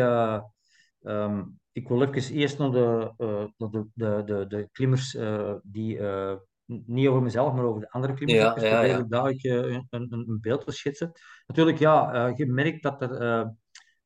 [1.00, 5.98] Um, ik wil even eerst naar de, uh, de, de, de, de klimmers uh, die,
[5.98, 8.62] uh, niet over mezelf, maar over de andere klimmers.
[8.62, 8.94] Ja, ja,
[9.26, 11.12] een, een, een, beeld te schetsen.
[11.46, 13.54] Natuurlijk, ja, je merkt dat, er,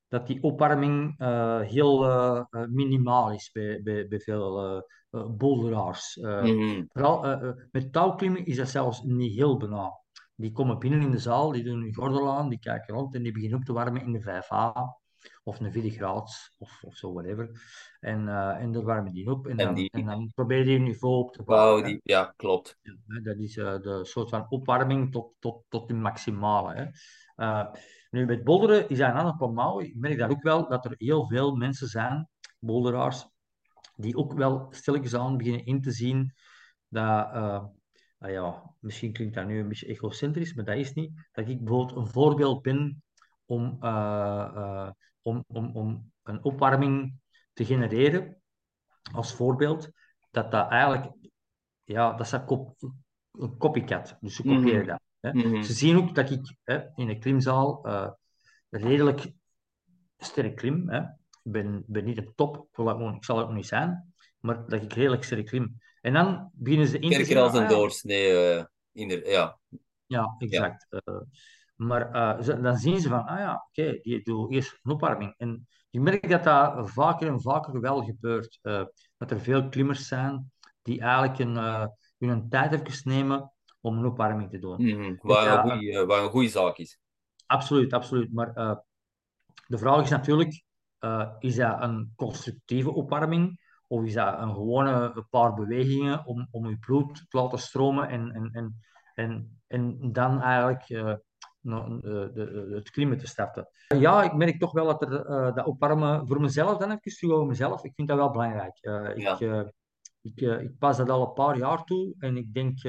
[0.09, 1.15] dat die opwarming
[1.67, 2.05] heel
[2.69, 6.17] minimaal is bij, bij, bij veel boulderaars.
[6.17, 6.89] Mm -hmm.
[6.89, 7.39] Vooral
[7.71, 10.05] met touwklimmen is dat zelfs niet heel banaal.
[10.35, 13.23] Die komen binnen in de zaal, die doen hun gordel aan, die kijken rond en
[13.23, 15.01] die beginnen op te warmen in de 5A
[15.43, 17.51] of een 4 graad of, of zo, whatever.
[18.01, 19.91] En, uh, en daar warmen die op en, en dan, die...
[19.91, 21.85] en dan probeer je niveau op te bouwen.
[21.85, 22.77] die, ja, klopt.
[22.83, 26.75] Ja, dat is uh, de soort van opwarming tot, tot, tot de maximale.
[26.75, 26.87] Hè.
[27.45, 27.73] Uh,
[28.11, 29.81] nu, met bolderen is dat een ander verhaal.
[29.81, 33.29] Ik merk daar ook wel dat er heel veel mensen zijn, bolderaars,
[34.01, 36.35] die ook wel stilletjes aan beginnen in te zien
[36.89, 37.65] dat, uh,
[38.19, 41.97] ja, misschien klinkt dat nu een beetje egocentrisch, maar dat is niet, dat ik bijvoorbeeld
[41.99, 43.03] een voorbeeld ben
[43.45, 44.91] om, uh,
[45.23, 47.15] om, om, om een opwarming
[47.53, 48.43] te genereren,
[49.13, 49.91] als voorbeeld,
[50.31, 51.13] dat dat eigenlijk,
[51.85, 54.17] ja, dat is een copycat.
[54.21, 54.87] Dus ze kopiëren mhm.
[54.87, 55.01] dat.
[55.21, 55.33] Hè.
[55.33, 55.63] Mhm.
[55.63, 57.87] Ze zien ook dat ik hè, in een klimzaal
[58.71, 59.33] redelijk
[60.17, 60.89] sterk klim.
[60.89, 61.03] Hè.
[61.43, 64.93] Ik ben, ben niet een top, ik zal het nog niet zijn, maar dat ik
[64.93, 65.81] redelijk sterk klim.
[66.01, 67.37] En dan beginnen ze in te zien...
[67.37, 69.59] als een ah, doorsnee, uh, in de, ja.
[70.07, 70.87] Ja, exact.
[70.91, 71.01] Ja.
[71.05, 71.21] Uh,
[71.75, 75.35] maar uh, dan zien ze van, ah ja, oké, okay, die doet eerst een opwarming.
[75.37, 78.59] En je merkt dat dat vaker en vaker wel gebeurt.
[79.17, 84.51] Dat er veel klimmers zijn die eigenlijk een, hun tijd even nemen om een opwarming
[84.51, 84.83] te doen.
[84.83, 85.19] Mm -hmm.
[85.23, 86.99] wat, ja, een goeie, wat een goede zaak is.
[87.47, 88.33] Absoluut, absoluut.
[88.33, 88.53] Maar
[89.67, 90.63] de vraag is natuurlijk,
[91.39, 93.69] is dat een constructieve opwarming?
[93.87, 98.09] Of is dat een gewone een paar bewegingen om, om je bloed te laten stromen
[98.09, 98.81] en, en, en,
[99.15, 100.87] en, en dan eigenlijk
[101.61, 103.69] de, de, het klimmen te starten.
[103.99, 107.35] Ja, ik merk toch wel dat er uh, dat opwarmen voor mezelf, dan even terug
[107.35, 108.79] over mezelf, ik vind dat wel belangrijk.
[108.81, 109.39] Ja.
[109.39, 109.71] ik,
[110.21, 112.83] ik, ik, pas dat al een paar jaar toe en ik denk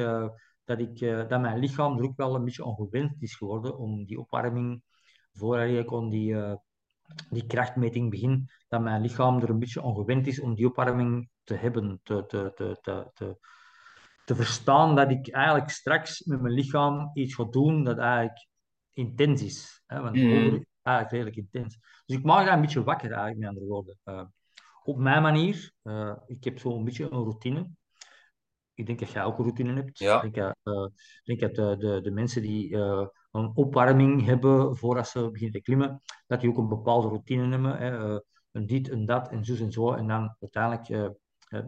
[0.64, 4.20] dat, ik, dat mijn lichaam er ook wel een beetje ongewend is geworden om die
[4.20, 4.84] opwarming,
[5.32, 6.36] voordat ik kon die,
[7.30, 11.56] die krachtmeting begin, dat mijn lichaam er een beetje ongewend is om die opwarming te
[11.56, 13.38] hebben, te, te, te, te, te,
[14.26, 18.48] te verstaan dat ik eigenlijk straks met mijn lichaam iets ga doen dat eigenlijk
[18.92, 19.84] intens is.
[19.86, 20.02] Hè?
[20.02, 20.22] Want mm.
[20.22, 21.78] is eigenlijk redelijk intens.
[22.06, 23.98] Dus ik maak daar een beetje wakker, eigenlijk, met andere woorden.
[24.06, 24.24] Uh,
[24.84, 25.72] op mijn manier.
[25.84, 27.70] Uh, ik heb zo'n beetje een routine.
[28.74, 30.00] Ik denk dat jij ook een routine hebt.
[30.00, 30.22] Ja.
[30.22, 30.88] Ik denk, uh,
[31.24, 32.78] denk dat de, de, de, mensen die
[33.32, 37.78] een opwarming hebben voordat ze beginnen te klimmen, dat die ook een bepaalde routine hebben.
[37.78, 38.20] Hè?
[38.52, 39.94] een dit, een dat, en zo en zo.
[39.94, 41.16] En dan uiteindelijk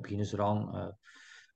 [0.01, 0.95] beginnen ze eraan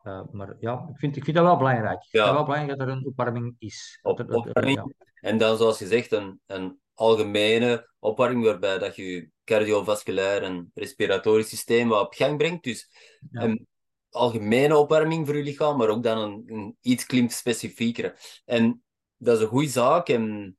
[0.08, 2.04] uh, maar ja, ik vind, ik vind dat wel belangrijk.
[2.04, 4.00] Ik vind het wel belangrijk dat er een opwarming is.
[4.02, 4.78] Op, er, opwarming.
[4.78, 5.06] Ja.
[5.30, 11.50] En dan, zoals je zegt, een, een algemene opwarming waarbij dat je cardiovasculair en respiratorisch
[11.50, 12.64] systeem wat op gang brengt.
[12.64, 12.90] Dus
[13.32, 13.42] ja.
[13.42, 13.68] een
[14.10, 18.20] algemene opwarming voor je lichaam, maar ook dan een, een iets klimspecifieker.
[18.46, 18.84] En
[19.18, 20.10] dat is een goede zaak.
[20.10, 20.58] En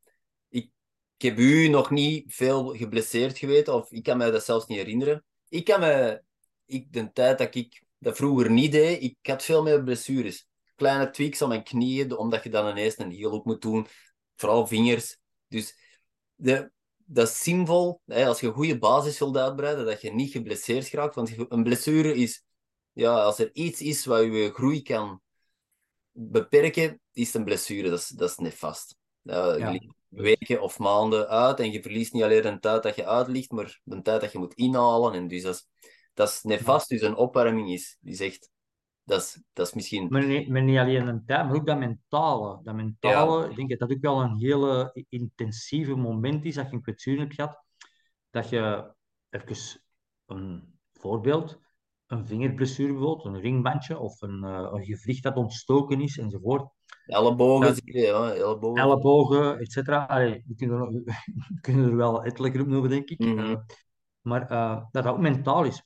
[0.48, 0.70] ik,
[1.16, 5.24] heb u nog niet veel geblesseerd geweten, of ik kan me dat zelfs niet herinneren.
[5.48, 6.22] Ik kan me,
[6.66, 9.02] ik, de tijd dat ik dat vroeger niet deed.
[9.02, 10.46] Ik had veel meer blessures.
[10.74, 13.86] Kleine tweaks aan mijn knieën, omdat je dan ineens een heel op moet doen.
[14.36, 15.18] Vooral vingers.
[15.48, 15.74] Dus
[16.34, 16.70] de,
[17.04, 20.90] dat is zinvol, hè, als je een goede basis wilt uitbreiden, dat je niet geblesseerd
[20.90, 21.14] raakt.
[21.14, 22.44] Want een blessure is,
[22.92, 25.22] ja, als er iets is wat je groei kan
[26.18, 27.90] beperken, is een blessure.
[27.90, 28.96] Dat is, dat is nefast.
[29.22, 29.80] Ja.
[30.08, 33.80] Weken of maanden uit en je verliest niet alleen de tijd dat je uitligt, maar
[33.82, 35.12] de tijd dat je moet inhalen.
[35.12, 35.68] En dus dat is,
[36.14, 37.96] dat is nefast, dus een opwarming is.
[38.00, 38.50] Die zegt,
[39.04, 40.06] dat is, dat is misschien...
[40.10, 42.60] Maar niet, maar niet alleen een tijd, maar ook dat mentale.
[42.62, 46.76] Dat mentale, ik denk dat dat ook wel een hele intensieve moment is, dat je
[46.76, 47.64] een kwetsuur hebt gehad,
[48.30, 48.92] dat je
[49.30, 49.80] even
[50.26, 51.58] een voorbeeld,
[52.08, 56.70] een vingerblessure bijvoorbeeld, een ringbandje of een, uh, een gewricht dat ontstoken is enzovoort,
[57.08, 58.82] Ellebogen, zie je, ja, ellebogen.
[58.82, 60.06] ellebogen, et cetera.
[60.18, 61.04] We kunnen,
[61.62, 63.18] er, er wel ettelijke op noemen, denk ik.
[63.18, 63.38] Mhm.
[63.38, 63.56] Eh,
[64.20, 65.84] maar eh, dat dat ook mentaal is.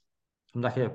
[0.52, 0.92] Omdat je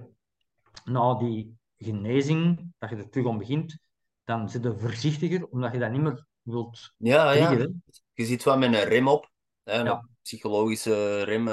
[0.86, 3.78] na die genezing, dat je er terug aan begint,
[4.24, 7.68] dan zit je voorzichtiger, omdat je dat niet meer wilt Ja, ja.
[8.14, 9.32] Je zit wel met een rem op.
[9.64, 10.08] Hè, een Ja.
[10.22, 11.48] psychologische rem.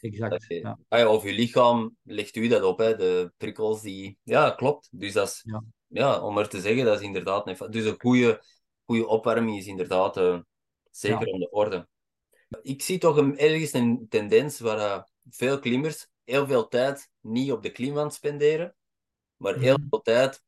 [0.00, 0.44] Exact.
[0.48, 0.78] je- Ja.
[0.88, 4.18] ah ja, of je lichaam legt u dat op, hè, de prikkels die...
[4.22, 4.88] Ja, klopt.
[4.90, 5.40] Dus dat is...
[5.44, 5.62] Ja.
[5.88, 7.44] Ja, om maar te zeggen, dat is inderdaad...
[7.44, 8.44] nef- Dus een goede,
[8.84, 10.38] goede opwarming is inderdaad eh,
[10.90, 11.88] zeker aan de orde.
[12.62, 17.52] Ik zie toch een, ergens een tendens waar eh, veel klimmers heel veel tijd niet
[17.52, 18.76] op de klimwand spenderen,
[19.36, 19.86] maar heel Mhm.
[19.88, 20.42] veel tijd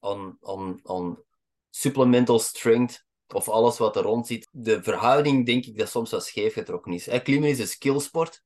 [0.00, 1.22] aan, aan, aan
[1.70, 4.48] supplemental strength of alles wat er rond zit.
[4.52, 7.08] De verhouding denk ik dat soms wat scheef getrokken is.
[7.22, 8.42] Klimmen is een skillsport,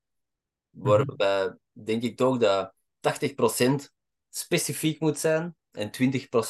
[0.74, 3.92] waarbij denk ik toch dat 80%
[4.28, 5.90] specifiek moet zijn en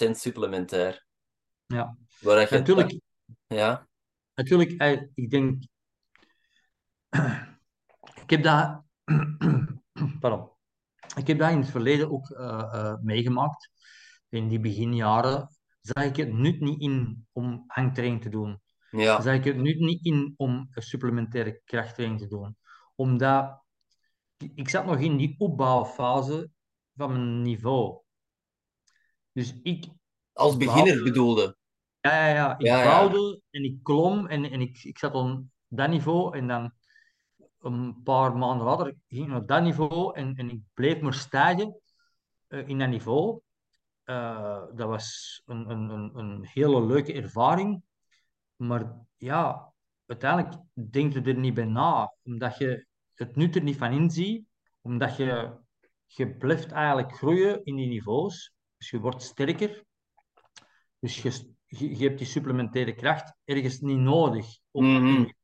[0.08, 1.06] 20% supplementair.
[1.66, 1.96] Ja.
[2.20, 3.00] Waar je, Natuurlijk,
[3.46, 3.88] Ja,
[4.34, 5.62] natuurlijk eh, ik denk...
[8.24, 8.82] Ik heb dat...
[10.20, 10.50] Pardon.
[11.16, 13.70] Ik heb dat in het verleden ook eh, eh, meegemaakt.
[14.28, 15.48] In die beginjaren
[15.80, 18.60] zag ik het nut niet in om hangtraining te doen.
[18.90, 19.20] ja.
[19.20, 22.56] zag ik het nut niet in om supplementaire krachttraining te doen.
[22.94, 23.63] Omdat
[24.54, 26.50] ik zat nog in die opbouwfase
[26.96, 28.00] van mijn niveau.
[29.33, 29.87] Dus ik,
[30.33, 31.57] Als beginner bedoelde.
[32.00, 32.85] ja, ja, ja, ik Ja, ja.
[32.85, 36.72] bouwde en ik klom en, en ik, ik zat op dat niveau en dan
[37.61, 41.80] een paar maanden later ging ik naar dat niveau en, en ik bleef maar stijgen
[42.46, 43.40] eh, in dat niveau.
[44.04, 47.83] Eh, dat was een, een, een, een hele leuke ervaring.
[48.57, 49.72] Maar ja,
[50.07, 54.44] uiteindelijk denk je er niet bij na, omdat je het nut er niet van inziet,
[54.81, 55.57] omdat je,
[56.07, 58.53] je blijft eigenlijk groeien in die niveaus.
[58.79, 59.85] Dus je wordt sterker.
[60.98, 64.46] Dus je, je, je hebt die supplementaire kracht ergens niet nodig.
[64.70, 65.16] Om, Mhm.
[65.16, 65.35] om-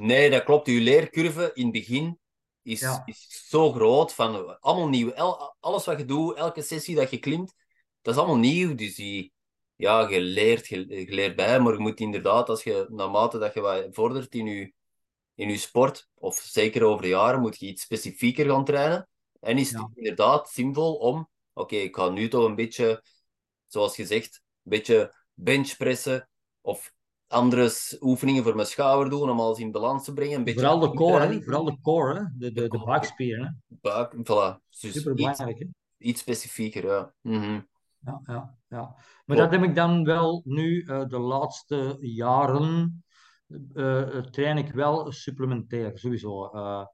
[0.00, 0.68] Nee, dat klopt.
[0.68, 2.18] Uw leercurve in het begin
[2.62, 3.02] is, Ja.
[3.04, 4.12] is zo groot.
[4.14, 5.10] Van allemaal nieuw.
[5.10, 7.54] El- alles wat je doet, elke sessie dat je klimt,
[8.02, 8.74] dat is allemaal nieuw.
[8.74, 9.32] Dus die,
[9.76, 11.60] ja, je leert, je, je leert bij.
[11.60, 14.72] Maar je moet inderdaad, als je, naarmate dat je wat vordert in je,
[15.34, 19.08] in je sport, of zeker over jaren, moet je iets specifieker gaan trainen.
[19.40, 19.90] En is het Ja.
[19.94, 23.02] inderdaad zinvol om, oké, ik ga nu toch een beetje,
[23.66, 26.28] zoals gezegd, een beetje benchpressen
[26.60, 26.92] of
[27.26, 30.36] andere oefeningen voor mijn schouder doen om alles in balans te brengen.
[30.38, 31.42] Een beetje Vooral de core, hè.
[31.42, 32.24] vooral de core, hè.
[32.38, 33.62] de, de, de buikspieren.
[33.68, 33.76] hè.
[33.80, 34.62] buik, voilà.
[34.80, 35.66] Dus Super iets, belangrijk.
[35.98, 37.14] Iets specifieker, ja.
[37.20, 37.60] Mhm.
[38.00, 38.78] Ja, ja, ja.
[38.78, 39.40] Maar Klopt.
[39.40, 43.04] dat heb ik dan wel nu eh, de laatste jaren
[44.30, 46.46] train ik wel supplementair, sowieso.
[46.50, 46.86] Eh,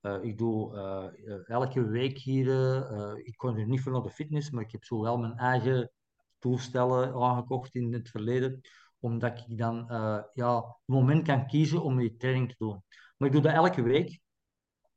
[0.00, 3.92] eh, ik doe eh, eh, elke week hier, eh, eh, ik kon er niet voor
[3.92, 5.90] naar de fitness, maar ik heb zo wel mijn eigen
[6.38, 8.60] toestellen aangekocht in het verleden,
[9.00, 12.82] omdat ik dan eh, ja, een moment kan kiezen om die training te doen.
[13.16, 14.20] Maar ik doe dat elke week.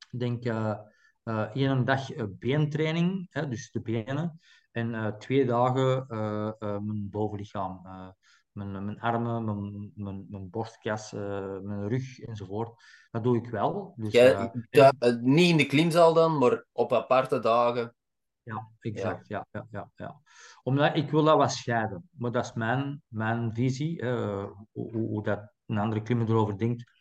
[0.09, 0.79] Ik denk eh
[1.23, 4.39] eh, één dag eh, beentraining, hè, dus de benen.
[4.71, 7.81] En eh, twee dagen eh, eh, mijn bovenlichaam.
[8.51, 12.83] Mijn, mijn armen, mijn, mijn, mijn borstkas, eh, mijn rug enzovoort.
[13.11, 13.93] Dat doe ik wel.
[13.95, 17.95] Dus, Jij, eh, eh, niet in de klimzaal dan, maar op aparte dagen.
[18.43, 19.27] ja, exact.
[19.27, 19.45] Ja.
[19.51, 20.21] Ja, ja, ja,
[20.63, 22.09] Omdat ik wil dat wat scheiden.
[22.11, 24.05] Maar dat is mijn, mijn visie.
[24.71, 26.99] hoe, hoe dat een andere klimmer erover denkt.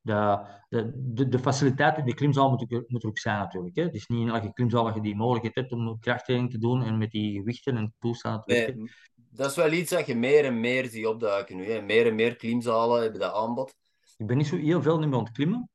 [0.00, 3.76] De, de, de, de faciliteit in de klimzaal moet, er ook zijn natuurlijk.
[3.76, 3.82] Hè.
[3.82, 6.82] Het is niet in elke klimzaal dat je die mogelijkheid hebt om krachttraining te doen
[6.82, 8.76] en met die gewichten en toestanden te werken.
[8.76, 8.90] Nee,
[9.34, 11.70] dat is wel iets dat je meer en meer ziet opduiken nu.
[11.70, 11.82] Hè.
[11.82, 13.74] Meer en meer klimzalen hebben dat aanbod.
[14.16, 15.70] Ik ben niet zo heel veel nu aan het klimmen,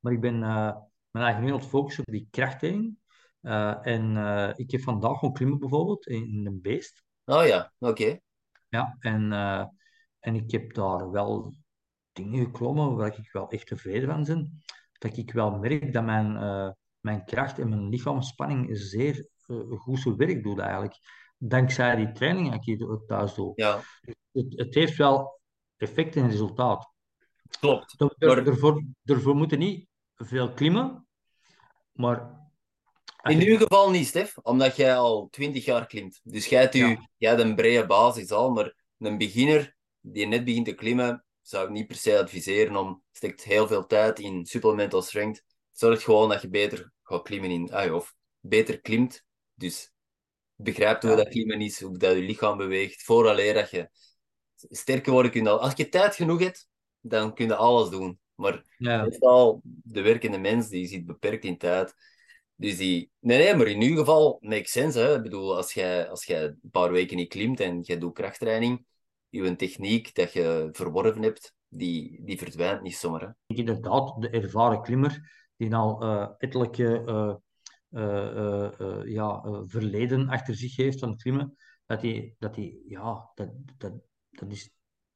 [0.00, 0.76] maar ik ben eh,
[1.10, 2.98] mijn eigen nu aan het focussen op die krachttraining.
[3.40, 7.04] Eh, en eh, ik heb vandaag gewoon klimmen bijvoorbeeld in, in een beest.
[7.24, 8.18] Oh ja, oké.
[8.68, 9.32] Ja, en,
[10.18, 11.54] en ik heb daar wel
[12.12, 14.62] dingen geklommen waar ik wel echt tevreden van ben.
[14.98, 16.32] Dat ik wel merk dat mijn,
[17.00, 19.28] mijn kracht en mijn lichaamsspanning zeer
[19.76, 20.98] goed zijn werk doet eigenlijk.
[21.38, 23.52] Dankzij die training die ik hier thuis doe.
[23.56, 23.80] Ja,
[24.32, 25.40] Het, het heeft wel
[25.76, 26.94] effect en resultaat.
[27.60, 27.94] klopt.
[28.00, 31.06] Er- Maar- Daarvoor, daarvoor moeten niet veel klimmen,
[31.92, 32.44] maar
[33.22, 36.20] In je- uw geval niet, Stef, omdat jij al 20 jaar klimt.
[36.22, 37.08] Dus jij hebt, u, Ja.
[37.16, 41.64] jij hebt een brede basis al, maar een beginner die net begint te klimmen, zou
[41.64, 45.44] ik niet per se adviseren om steekt heel veel tijd in supplemental strength.
[45.72, 49.24] Zorg gewoon dat je beter gaat klimmen in, ah, of beter klimt.
[49.54, 49.92] Dus
[50.56, 51.16] begrijpt hoe Ja.
[51.16, 53.90] dat klimmen is, hoe dat je lichaam beweegt, vooraleer dat je
[54.54, 55.30] sterker wordt.
[55.30, 56.68] Kun je al, als je tijd genoeg hebt,
[57.00, 58.18] dan kun je alles doen.
[58.34, 61.94] Maar ja, meestal, de werkende mens, die zit beperkt in tijd.
[62.54, 63.10] Dus die...
[63.20, 64.98] Nee, nee, maar in uw geval makes sense.
[64.98, 65.16] Hè?
[65.16, 68.84] Ik bedoel, als jij, als jij een paar weken niet klimt en jij doet krachttraining,
[69.28, 73.20] je techniek dat je verworven hebt, die, die verdwijnt niet zomaar.
[73.20, 73.54] Hè?
[73.54, 77.34] Inderdaad, de ervaren klimmer die al uh, ettelijke uh,
[79.04, 81.56] ja, verleden achter zich heeft van het klimmen,
[81.86, 83.92] dat die, dat die ja, dat, dat,
[84.30, 84.70] dat, is,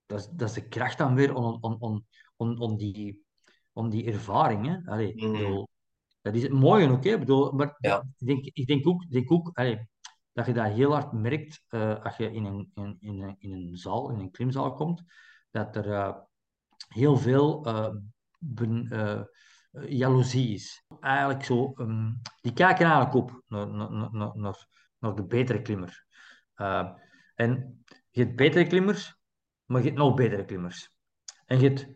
[0.07, 3.25] dat, is, dat is de kracht dan weer om, om, om, om, om die,
[3.73, 4.67] om die ervaring.
[4.67, 4.93] Hè?
[4.93, 5.33] Allee, mm.
[5.33, 5.69] bedoel,
[6.21, 7.19] dat is het mooie ook, hè?
[7.19, 8.07] Bedoel, maar ja.
[8.17, 9.89] ik, denk, ik denk ook, denk ook allee,
[10.33, 13.53] dat je dat heel hard merkt uh, als je in een, in, in, een, in
[13.53, 15.03] een zaal, in een klimzaal komt,
[15.51, 16.17] dat er uh,
[16.89, 17.95] heel veel uh,
[18.39, 18.89] ben,
[19.89, 20.85] jaloezie is.
[21.01, 24.67] Eigenlijk zo, um, die kijken eigenlijk op naar, naar, naar,
[24.99, 26.05] naar de betere klimmer.
[27.35, 29.17] en je hebt betere klimmers,
[29.65, 30.91] maar je hebt nog betere klimmers.
[31.47, 31.89] En je hebt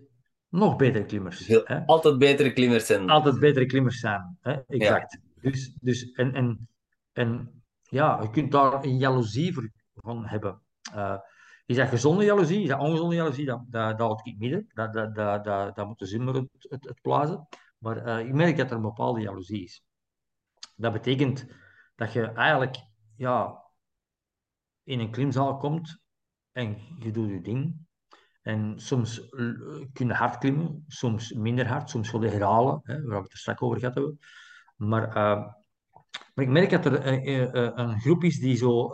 [0.48, 1.46] nog betere klimmers.
[1.46, 1.86] Hè?
[1.86, 3.10] Altijd betere klimmers zijn.
[3.10, 4.52] Altijd betere klimmers zijn, hè?
[4.52, 5.18] exact.
[5.40, 6.68] Dus, dus, en, en,
[7.12, 10.62] en ja, je kunt daar een jaloezie voor van hebben.
[10.94, 11.18] Uh,
[11.66, 12.62] is dat gezonde jaloezie?
[12.62, 13.44] Is dat ongezonde jaloezie?
[13.44, 14.66] Dat, dat, dat ik niet midden.
[14.72, 17.48] Dat, dat, dat, dat, dat moet de zin het, het, het plaatsen.
[17.84, 19.84] Maar uh, ik merk dat er een bepaalde jaloezie is.
[20.76, 21.46] Dat betekent
[21.94, 22.76] dat je eigenlijk
[23.16, 23.62] ja,
[24.82, 26.02] in een klimzaal komt
[26.52, 27.76] en je doet je ding.
[28.42, 29.28] En soms
[29.92, 33.32] kun je hard klimmen, soms minder hard, soms wil je herhalen, hè, waar we het
[33.32, 34.18] er straks over gehad hebben.
[34.76, 35.14] Maar, uh,
[36.34, 38.92] maar ik merk dat er uh, een groep is die zo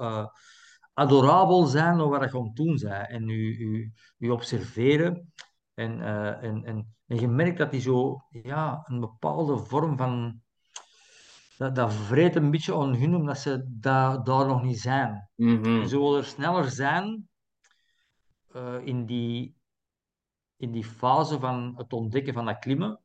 [0.92, 2.78] adorabel zijn naar wat je aan het doen.
[2.88, 5.32] En je, je, observeren.
[5.80, 6.00] En,
[6.40, 10.42] en, en, en je merkt dat die zo ja, een bepaalde vorm van...
[11.56, 15.30] Dat, dat vreet een beetje aan hun, omdat ze da, daar nog niet zijn.
[15.36, 15.86] Mm -hmm.
[15.86, 17.28] Ze willen sneller zijn
[18.56, 19.56] uh, in, die,
[20.56, 23.00] in die fase van het ontdekken van dat klimmen,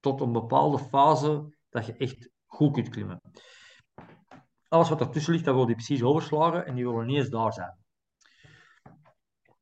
[0.00, 3.20] tot een bepaalde fase dat je echt goed kunt klimmen.
[4.68, 7.52] Alles wat ertussen ligt, dat wil die precies overslagen en die willen niet eens daar
[7.52, 7.85] zijn.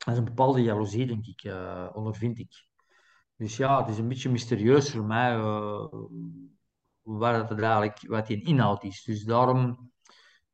[0.04, 2.66] Dat is een bepaalde jaloezie, denk ik, uh, ondervind ik.
[3.36, 5.86] Dus ja, het is een beetje mysterieus voor mij uh,
[7.02, 9.02] wat, het eigenlijk, wat die inhoud is.
[9.02, 9.92] Dus daarom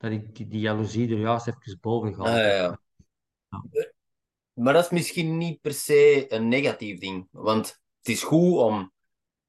[0.01, 2.23] dat ik die jaloezie er juist even boven ga.
[2.23, 2.81] Ah, ja, ja.
[4.53, 7.29] Maar dat is misschien niet per se een negatief ding.
[7.31, 7.67] Want
[7.99, 8.93] het is goed om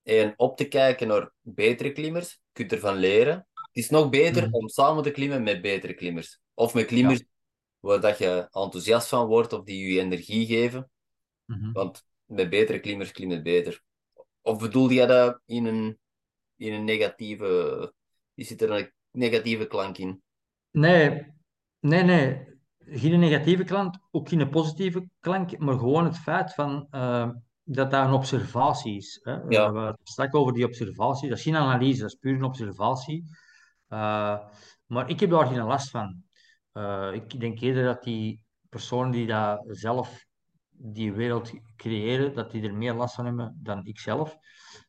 [0.04, 2.30] een, op te kijken naar betere klimmers.
[2.30, 3.36] Je kunt ervan leren.
[3.54, 4.54] Het is nog beter mm.
[4.54, 6.40] om samen te klimmen met betere klimmers.
[6.54, 7.26] Of met klimmers ja.
[7.82, 10.89] Waar dat je enthousiast van wordt of die je energie geven.
[11.46, 11.72] Mm -hmm.
[11.72, 13.84] Want met betere klimmers klimmen beter.
[14.41, 16.00] Of bedoel je dat in een,
[16.56, 17.94] in een negatieve...
[18.36, 20.22] Zit er een negatieve klank in?
[20.72, 21.34] Nee,
[21.80, 22.52] nee, nee
[22.86, 27.30] geen negatieve klank, ook geen positieve klank, maar gewoon het feit van, uh,
[27.63, 29.20] dat dat een observatie is.
[29.24, 29.32] Hè?
[29.32, 29.44] Ja.
[29.48, 31.30] We hebben straks over die observatie.
[31.30, 33.24] Dat is geen analyse, dat is puur een observatie.
[33.89, 34.39] Uh,
[34.86, 36.24] maar ik heb daar geen last van.
[36.74, 40.26] Uh, ik denk eerder dat die personen die dat zelf
[40.70, 44.38] die wereld creëren, dat die er meer last van hebben dan ik zelf.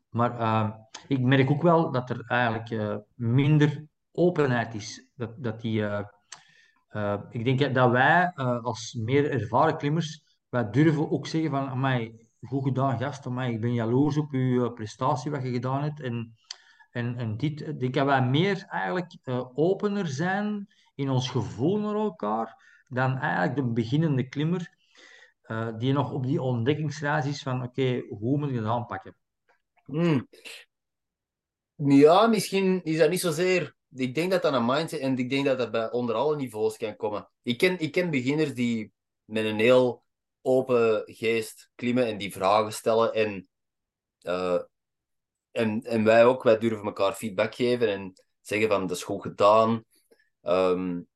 [0.09, 5.09] Maar ik merk ook wel dat er eigenlijk minder openheid is.
[5.15, 11.27] Dat, dat die uh, ik denk dat wij als meer ervaren klimmers, wij durven ook
[11.27, 15.83] zeggen van, amai, goed gedaan gast, ik ben jaloers op uw prestatie wat je gedaan
[15.83, 16.01] hebt.
[16.01, 16.35] En,
[16.91, 19.13] en, en dit, ik denk dat wij meer eigenlijk
[19.55, 22.57] opener zijn in ons gevoel naar elkaar,
[22.89, 24.75] dan eigenlijk de beginnende klimmer,
[25.79, 29.17] die nog op die ontdekkingsreis is van, oké, hoe moet je dat aanpakken?
[29.85, 30.29] Hmm.
[31.75, 35.45] Ja, misschien is dat niet zozeer ik denk dat dat een mindset en ik denk
[35.45, 37.29] dat dat bij onder alle niveaus kan komen.
[37.43, 38.93] Ik ken, ik ken beginners die
[39.25, 40.05] met een heel
[40.43, 43.13] open geest klimmen en die vragen stellen.
[43.13, 43.49] En,
[44.23, 44.61] uh,
[45.51, 49.23] en, en wij ook, wij durven elkaar feedback geven en zeggen van dat is goed
[49.23, 49.85] gedaan.
[50.43, 51.07] Um,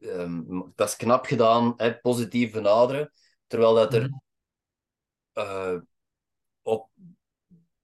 [0.00, 3.12] um, dat is knap gedaan, hè, positief benaderen.
[3.46, 4.20] Terwijl dat er
[5.34, 5.80] uh,
[6.62, 6.90] op,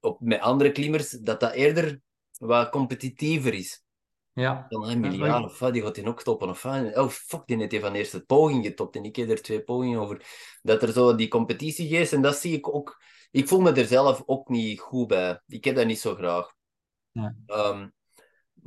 [0.01, 2.01] op, met andere klimmers, dat dat eerder
[2.39, 3.83] wat competitiever is.
[4.33, 4.67] Ja.
[4.69, 6.49] Dan een miljard of wat, die gaat die ook stoppen.
[6.49, 9.63] Of oh fuck, die heeft van de eerste poging getopt en ik heb er twee
[9.63, 10.27] pogingen over.
[10.63, 13.03] Dat er zo die competitie is en dat zie ik ook.
[13.31, 15.41] Ik voel me er zelf ook niet goed bij.
[15.47, 16.55] Ik heb dat niet zo graag.
[17.11, 17.35] Ja.
[17.47, 17.93] Um,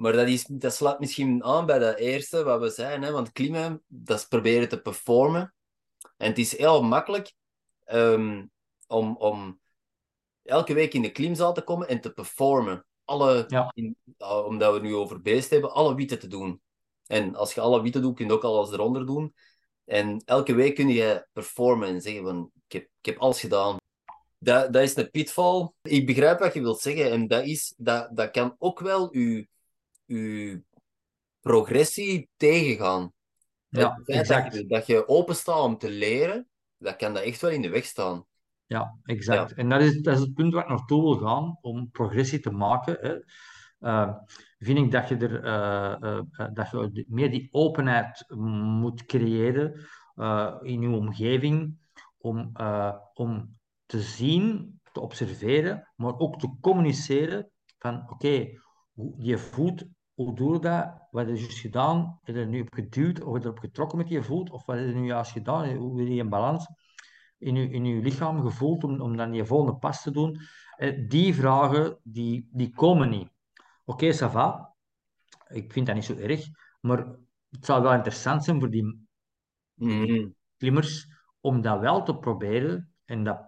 [0.01, 3.03] maar dat, is, dat slaat misschien aan bij dat eerste wat we zeiden.
[3.03, 3.11] Hè?
[3.11, 5.53] Want klimmen, dat is proberen te performen.
[6.17, 7.33] En het is heel makkelijk
[7.85, 8.51] um,
[8.87, 9.59] om, om
[10.43, 13.71] elke week in de klimzaal te komen en te performen alle, ja.
[13.73, 13.95] in,
[14.45, 16.61] omdat we het nu over beest hebben, alle witte te doen.
[17.07, 19.33] En als je alle witte doet, kun je ook alles eronder doen.
[19.85, 23.77] En elke week kun je performen en zeggen van, ik heb, ik heb alles gedaan.
[24.37, 25.71] Dat, dat is een pitfall.
[25.81, 27.11] Ik begrijp wat je wilt zeggen.
[27.11, 29.47] En dat, is, dat, dat kan ook wel je,
[30.19, 30.63] je
[31.39, 33.13] progressie tegengaan.
[33.67, 34.43] Ja, exact.
[34.43, 36.51] Dat je, dat je open staat om te leren
[36.81, 38.25] dat kan dat echt wel in de weg staan.
[38.65, 39.53] Ja, exact.
[39.53, 42.51] En dat is, dat is het punt waar ik naartoe wil gaan om progressie te
[42.51, 42.97] maken.
[43.01, 43.19] Hè.
[43.87, 44.13] Uh,
[44.57, 49.89] vind ik dat je, er, uh, uh, dat je meer die openheid moet creëren
[50.61, 51.77] in je omgeving
[52.17, 52.51] om,
[53.13, 58.59] om te zien, te observeren, maar ook te communiceren van oké, okay,
[59.17, 61.07] je voet, hoe doe je dat?
[61.11, 62.19] Wat heb je juist gedaan?
[62.23, 64.49] Heb je er nu op geduwd of erop getrokken met je voet?
[64.49, 65.75] Of wat heb je nu juist gedaan?
[65.75, 66.67] Hoe wil je in balans
[67.37, 70.39] in je, in lichaam gevoeld om, om dan je volgende pas te doen?
[71.07, 73.29] die vragen, die, die komen niet.
[73.85, 74.75] Oké, okay, ça va.
[75.47, 76.47] Ik vind dat niet zo erg.
[76.79, 76.97] Maar
[77.49, 79.07] het zou wel interessant zijn voor die,
[79.73, 81.07] mm klimmers
[81.39, 83.39] om dat wel te proberen en dat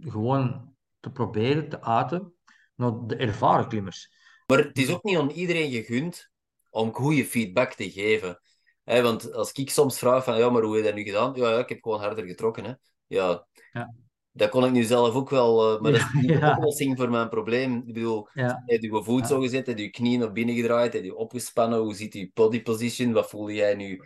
[0.00, 2.34] gewoon te proberen te uiten
[2.74, 4.21] naar de ervaren klimmers.
[4.52, 6.30] Maar het is ook niet aan iedereen gegund
[6.70, 8.40] om goede feedback te geven.
[8.84, 11.32] He, want als ik soms vraag van, ja, maar hoe heb je dat nu gedaan?
[11.34, 12.64] Ja, ja ik heb gewoon harder getrokken.
[12.64, 12.72] Hè.
[13.06, 13.94] Ja, ja.
[14.32, 17.10] Dat kon ik nu zelf ook wel, uh, maar dat is niet de oplossing voor
[17.10, 17.76] mijn probleem.
[17.86, 18.62] Ik bedoel, ja.
[18.66, 21.94] heb je voet zo gezet, heb je knieën naar binnen gedraaid, heb je opgespannen, hoe
[21.94, 24.04] ziet je body position, wat voel jij nu?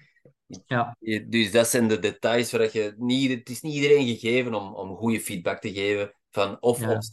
[0.66, 0.96] Ja.
[1.28, 4.96] Dus dat zijn de details waar je niet, het is niet iedereen gegeven om, om
[4.96, 6.14] goede feedback te geven.
[6.30, 6.96] Van, of, Ja.
[6.96, 7.06] of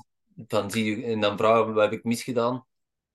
[0.47, 2.65] van, zie je, en dan vragen, wat heb ik misgedaan?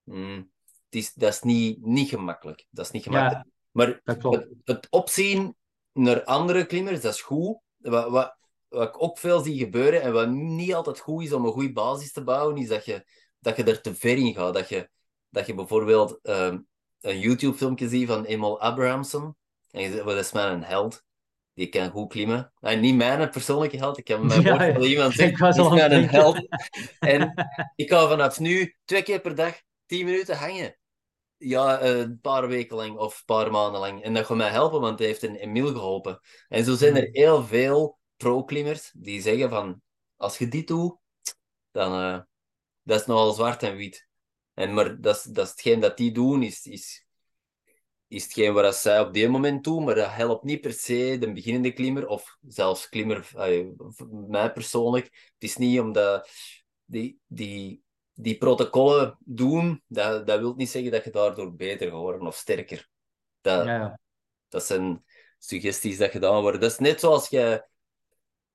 [0.09, 0.51] Hmm,
[0.85, 2.67] het is, dat is niet, niet gemakkelijk.
[2.71, 3.47] Dat is niet gemakkelijk.
[3.71, 5.57] Maar het, het opzien
[5.93, 7.59] naar andere klimmers, dat is goed.
[7.77, 8.37] Wat, wat,
[8.69, 11.73] wat ik ook veel zie gebeuren en wat niet altijd goed is om een goede
[11.73, 13.05] basis te bouwen, is dat je,
[13.39, 14.55] dat je er te ver in gaat.
[14.55, 14.89] Dat je,
[15.29, 16.67] dat je bijvoorbeeld um,
[17.01, 19.37] een YouTube-filmpje ziet van Emil Abrahamson.
[19.71, 21.07] En je zegt, well, dat is mijn held.
[21.55, 22.53] Die kan goed klimmen.
[22.61, 23.99] En niet mijn persoonlijke held.
[23.99, 26.09] Ik heb mijn Ja, woord van iemand Ik zeggen, was die is al denken.
[26.09, 26.47] held.
[26.99, 30.79] En ik ga vanaf nu twee keer per dag tien minuten hangen.
[31.37, 34.03] Ja, eh, een paar weken lang of een paar maanden lang.
[34.03, 36.21] En dat gaat mij helpen, want hij heeft een Emil geholpen.
[36.49, 39.83] En zo zijn er heel veel pro-klimmers die zeggen van,
[40.17, 40.97] als je dit doet,
[41.71, 42.21] dan uh,
[42.83, 44.09] dat is nogal zwart en wit.
[44.55, 47.07] En, maar dat is, dat is hetgeen dat die doen, is, is,
[48.09, 51.33] is hetgeen wat zij op dit moment doen, maar dat helpt niet per se de
[51.33, 53.67] beginnende klimmer, of zelfs klimmer, uh,
[54.29, 55.05] mij persoonlijk.
[55.05, 56.29] Het is niet omdat
[56.85, 57.83] die, die,
[58.21, 62.37] die protocollen doen, dat, dat wil niet zeggen dat je daardoor beter gaat worden of
[62.37, 62.89] sterker.
[63.41, 64.01] Dat, Ja, ja.
[64.49, 65.05] dat zijn
[65.39, 66.61] suggesties dat gedaan worden.
[66.61, 67.67] Dat is net zoals je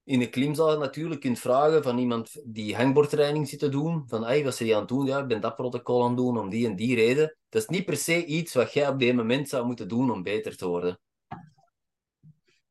[0.04, 4.44] in een klimzaal natuurlijk kunt vragen van iemand die hangbordtraining zit te doen, van hey,
[4.44, 5.06] wat ze je aan het doen?
[5.06, 7.38] Ja, ik ben dat protocol aan het doen om die en die reden.
[7.50, 10.24] Dat is niet per se iets wat jij op dit moment zou moeten doen om
[10.24, 11.00] beter te worden.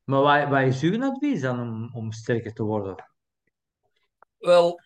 [0.05, 3.11] Maar wat, wat is uw advies dan om, om sterker te worden?
[4.38, 4.80] Wel,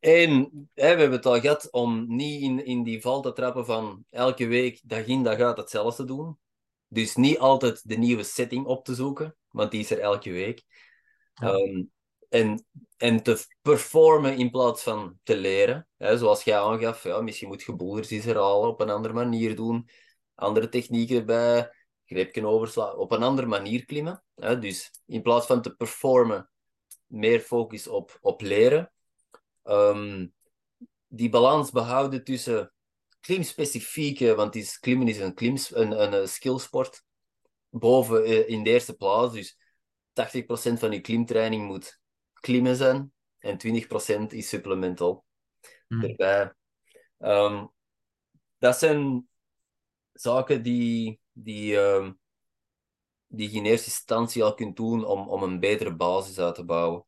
[0.00, 0.26] hè,
[0.74, 4.46] we hebben het al gehad om niet in, in die val te trappen van elke
[4.46, 6.38] week, dag in dag uit hetzelfde doen.
[6.88, 10.62] Dus niet altijd de nieuwe setting op te zoeken, want die is er elke week.
[11.34, 11.52] Ja.
[11.52, 11.90] Um,
[12.28, 12.64] en,
[12.96, 15.88] en te performen in plaats van te leren.
[15.96, 19.56] Hè, zoals jij aangaf, ja, misschien moet je boulders eens herhalen, op een andere manier
[19.56, 19.88] doen.
[20.34, 21.70] Andere technieken erbij,
[22.06, 24.24] greepje overslaan, op een andere manier klimmen.
[24.34, 26.50] Hè, dus in plaats van te performen,
[27.06, 28.92] meer focus op, op leren.
[29.68, 30.32] Um,
[31.08, 32.72] die balans behouden tussen
[33.20, 37.04] klimspecifieke, want is, klimmen is een, klims, een, een, een skillsport,
[37.70, 39.34] boven uh, in de eerste plaats.
[39.34, 39.58] Dus
[40.12, 42.00] 80% van je klimtraining moet
[42.32, 43.58] klimmen zijn en
[44.22, 45.26] 20% is supplemental
[45.88, 46.02] Hmm.
[46.02, 46.52] erbij.
[47.18, 47.72] Um,
[48.58, 49.28] dat zijn
[50.12, 52.18] zaken die, die, um,
[53.26, 56.64] die je in eerste instantie al kunt doen om, om een betere basis uit te
[56.64, 57.04] bouwen.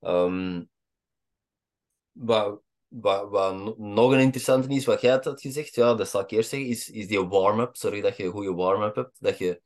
[0.00, 0.70] Um,
[2.18, 6.30] wat, wat, wat nog een interessante is, wat jij had gezegd, ja, dat zal ik
[6.30, 7.76] eerst zeggen, is, is die warm-up.
[7.76, 9.16] Sorry dat je een goede warm-up hebt.
[9.20, 9.60] Dat je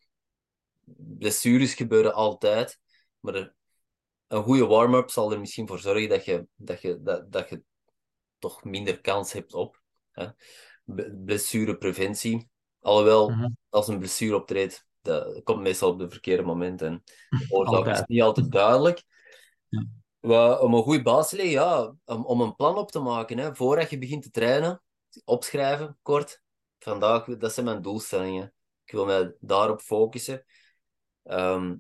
[0.97, 2.79] blessures gebeuren altijd,
[3.21, 3.55] maar er,
[4.29, 7.63] een goede warm-up zal er misschien voor zorgen dat je, dat je, dat, dat je
[8.39, 9.83] toch minder kans hebt op
[10.13, 10.27] hè.
[11.25, 12.51] blessurepreventie.
[12.81, 13.49] Alhoewel, Mhm.
[13.69, 18.03] als een blessure optreedt, dat komt meestal op de verkeerde moment en de oorzaak is
[18.07, 19.03] niet altijd duidelijk.
[19.69, 19.87] Ja.
[20.61, 23.55] Om een goede basis te leggen, ja, om, om een plan op te maken, hè,
[23.55, 24.83] voordat je begint te trainen,
[25.25, 26.43] opschrijven, kort.
[26.79, 28.55] Vandaag, dat zijn mijn doelstellingen.
[28.85, 30.45] Ik wil mij daarop focussen.
[31.23, 31.77] Ehm,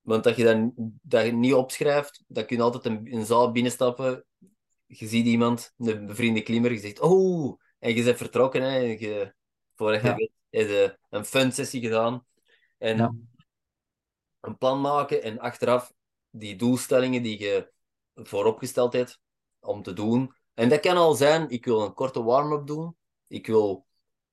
[0.00, 3.52] want dat je dan dat je niet opschrijft, dan kun je altijd een, een zaal
[3.52, 4.24] binnenstappen.
[4.86, 8.62] Je ziet iemand, een bevriende klimmer, je zegt, oh, en je bent vertrokken.
[8.62, 9.34] Hè, en je,
[9.74, 12.26] voordat je weet, een fun sessie gedaan.
[12.78, 13.14] En Ja.
[14.40, 15.92] een plan maken en achteraf
[16.32, 17.70] die doelstellingen die je
[18.14, 19.20] vooropgesteld hebt
[19.60, 20.34] om te doen.
[20.54, 22.96] En dat kan al zijn, ik wil een korte warm-up doen.
[23.26, 23.86] Ik wil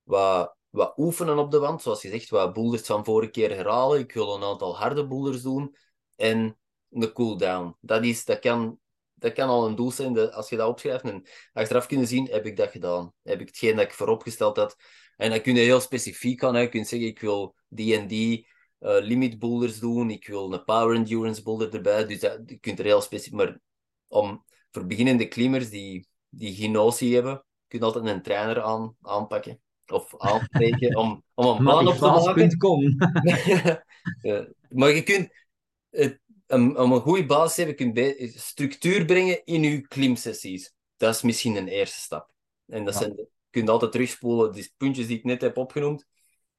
[0.04, 4.00] wat, wat oefenen op de wand, zoals je zegt, wat boulders van vorige keer herhalen.
[4.00, 5.76] Ik wil een aantal harde boulders doen.
[6.16, 6.58] En
[6.90, 7.76] een cooldown.
[7.82, 8.80] Dat, is, dat, kan,
[9.14, 11.04] dat kan al een doel zijn als je dat opschrijft.
[11.04, 13.14] En achteraf kunnen zien, heb ik dat gedaan.
[13.24, 14.76] Heb ik hetgeen dat ik vooropgesteld had.
[15.18, 16.62] En dan kun je heel specifiek gaan.
[16.62, 18.48] Je kunt zeggen, ik wil die en die
[18.80, 20.10] uh, limit boulders doen.
[20.10, 22.06] Ik wil een power endurance boulder erbij.
[22.06, 23.34] Dus dat, je kunt er heel specifiek...
[23.34, 23.60] Maar
[24.08, 28.96] om, voor beginnende klimmers die, die geen notie hebben, kun je altijd een trainer aan,
[29.02, 29.60] aanpakken.
[29.88, 32.34] Of aanspreken om, om een plan op te maken.
[34.22, 35.30] ja, maar je kunt...
[35.90, 40.74] Het, om, om een goede basis te hebben, kun je structuur brengen in je klimsessies.
[40.98, 42.32] Dat is misschien een eerste stap.
[42.66, 46.06] En dat zijn, je kunt altijd terugspoelen, die puntjes die ik net heb opgenoemd.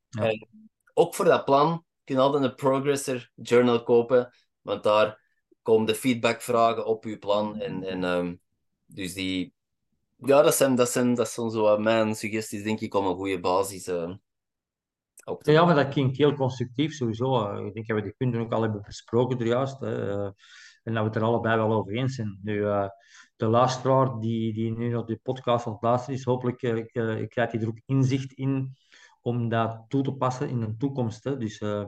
[0.08, 0.28] Ja.
[0.28, 0.48] En
[0.94, 1.84] ook voor dat plan
[2.16, 5.20] je altijd een Progressor journal kopen, want daar
[5.62, 7.60] komen de feedbackvragen op je plan.
[7.60, 8.40] En, en um,
[8.86, 9.54] dus die,
[10.16, 13.40] ja, dat zijn, dat zijn, dat zijn zo mijn suggesties, denk ik, om een goede
[13.40, 14.14] basis uh,
[15.24, 17.54] op te Ja, maar dat klinkt heel constructief sowieso.
[17.66, 19.80] Ik denk dat we die punten ook al hebben besproken er juist.
[19.80, 20.24] Hè.
[20.82, 22.38] en dat we het er allebei wel over eens zijn.
[22.42, 22.88] Nu, uh,
[23.36, 26.58] de luisteraar die, die nu naar de podcast aan het luisteren is, hopelijk
[27.28, 28.76] krijgt hij er ook inzicht in
[29.20, 31.24] om dat toe te passen in de toekomst.
[31.24, 31.36] Hè.
[31.36, 31.84] Dus uh,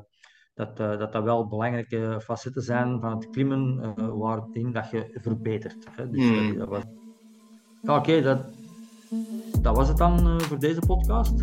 [0.55, 5.87] dat dat wel belangrijke facetten zijn van het klimmen, uh, waarin dat je verbetert.
[5.91, 6.11] Hè.
[6.11, 6.59] Dus, mm.
[6.59, 6.83] dat was...
[7.83, 8.39] ja, Oké, okay, dat,
[9.61, 11.43] dat was het dan voor deze podcast.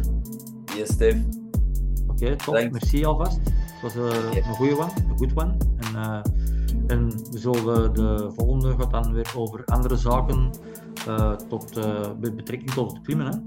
[0.76, 1.24] Yes, Steve.
[2.08, 2.56] Oké, okay, top.
[2.56, 2.72] Thanks.
[2.72, 3.40] Merci alvast.
[3.82, 5.58] Het was een goede one, een goed one.
[5.78, 6.22] En,
[6.88, 10.50] en we zullen de volgende gaat dan weer over andere zaken
[11.48, 11.76] tot,
[12.20, 13.28] met betrekking tot het klimmen.
[13.28, 13.38] Hè.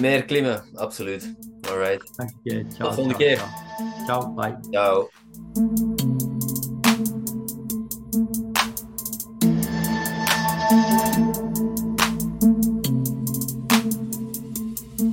[0.00, 1.34] Meer klimmen, absoluut.
[1.70, 2.16] Alright.
[2.16, 2.50] Dank je.
[2.50, 3.44] Ciao, Tot de volgende keer.
[4.06, 4.56] Ciao, bye.
[4.72, 5.08] Ciao.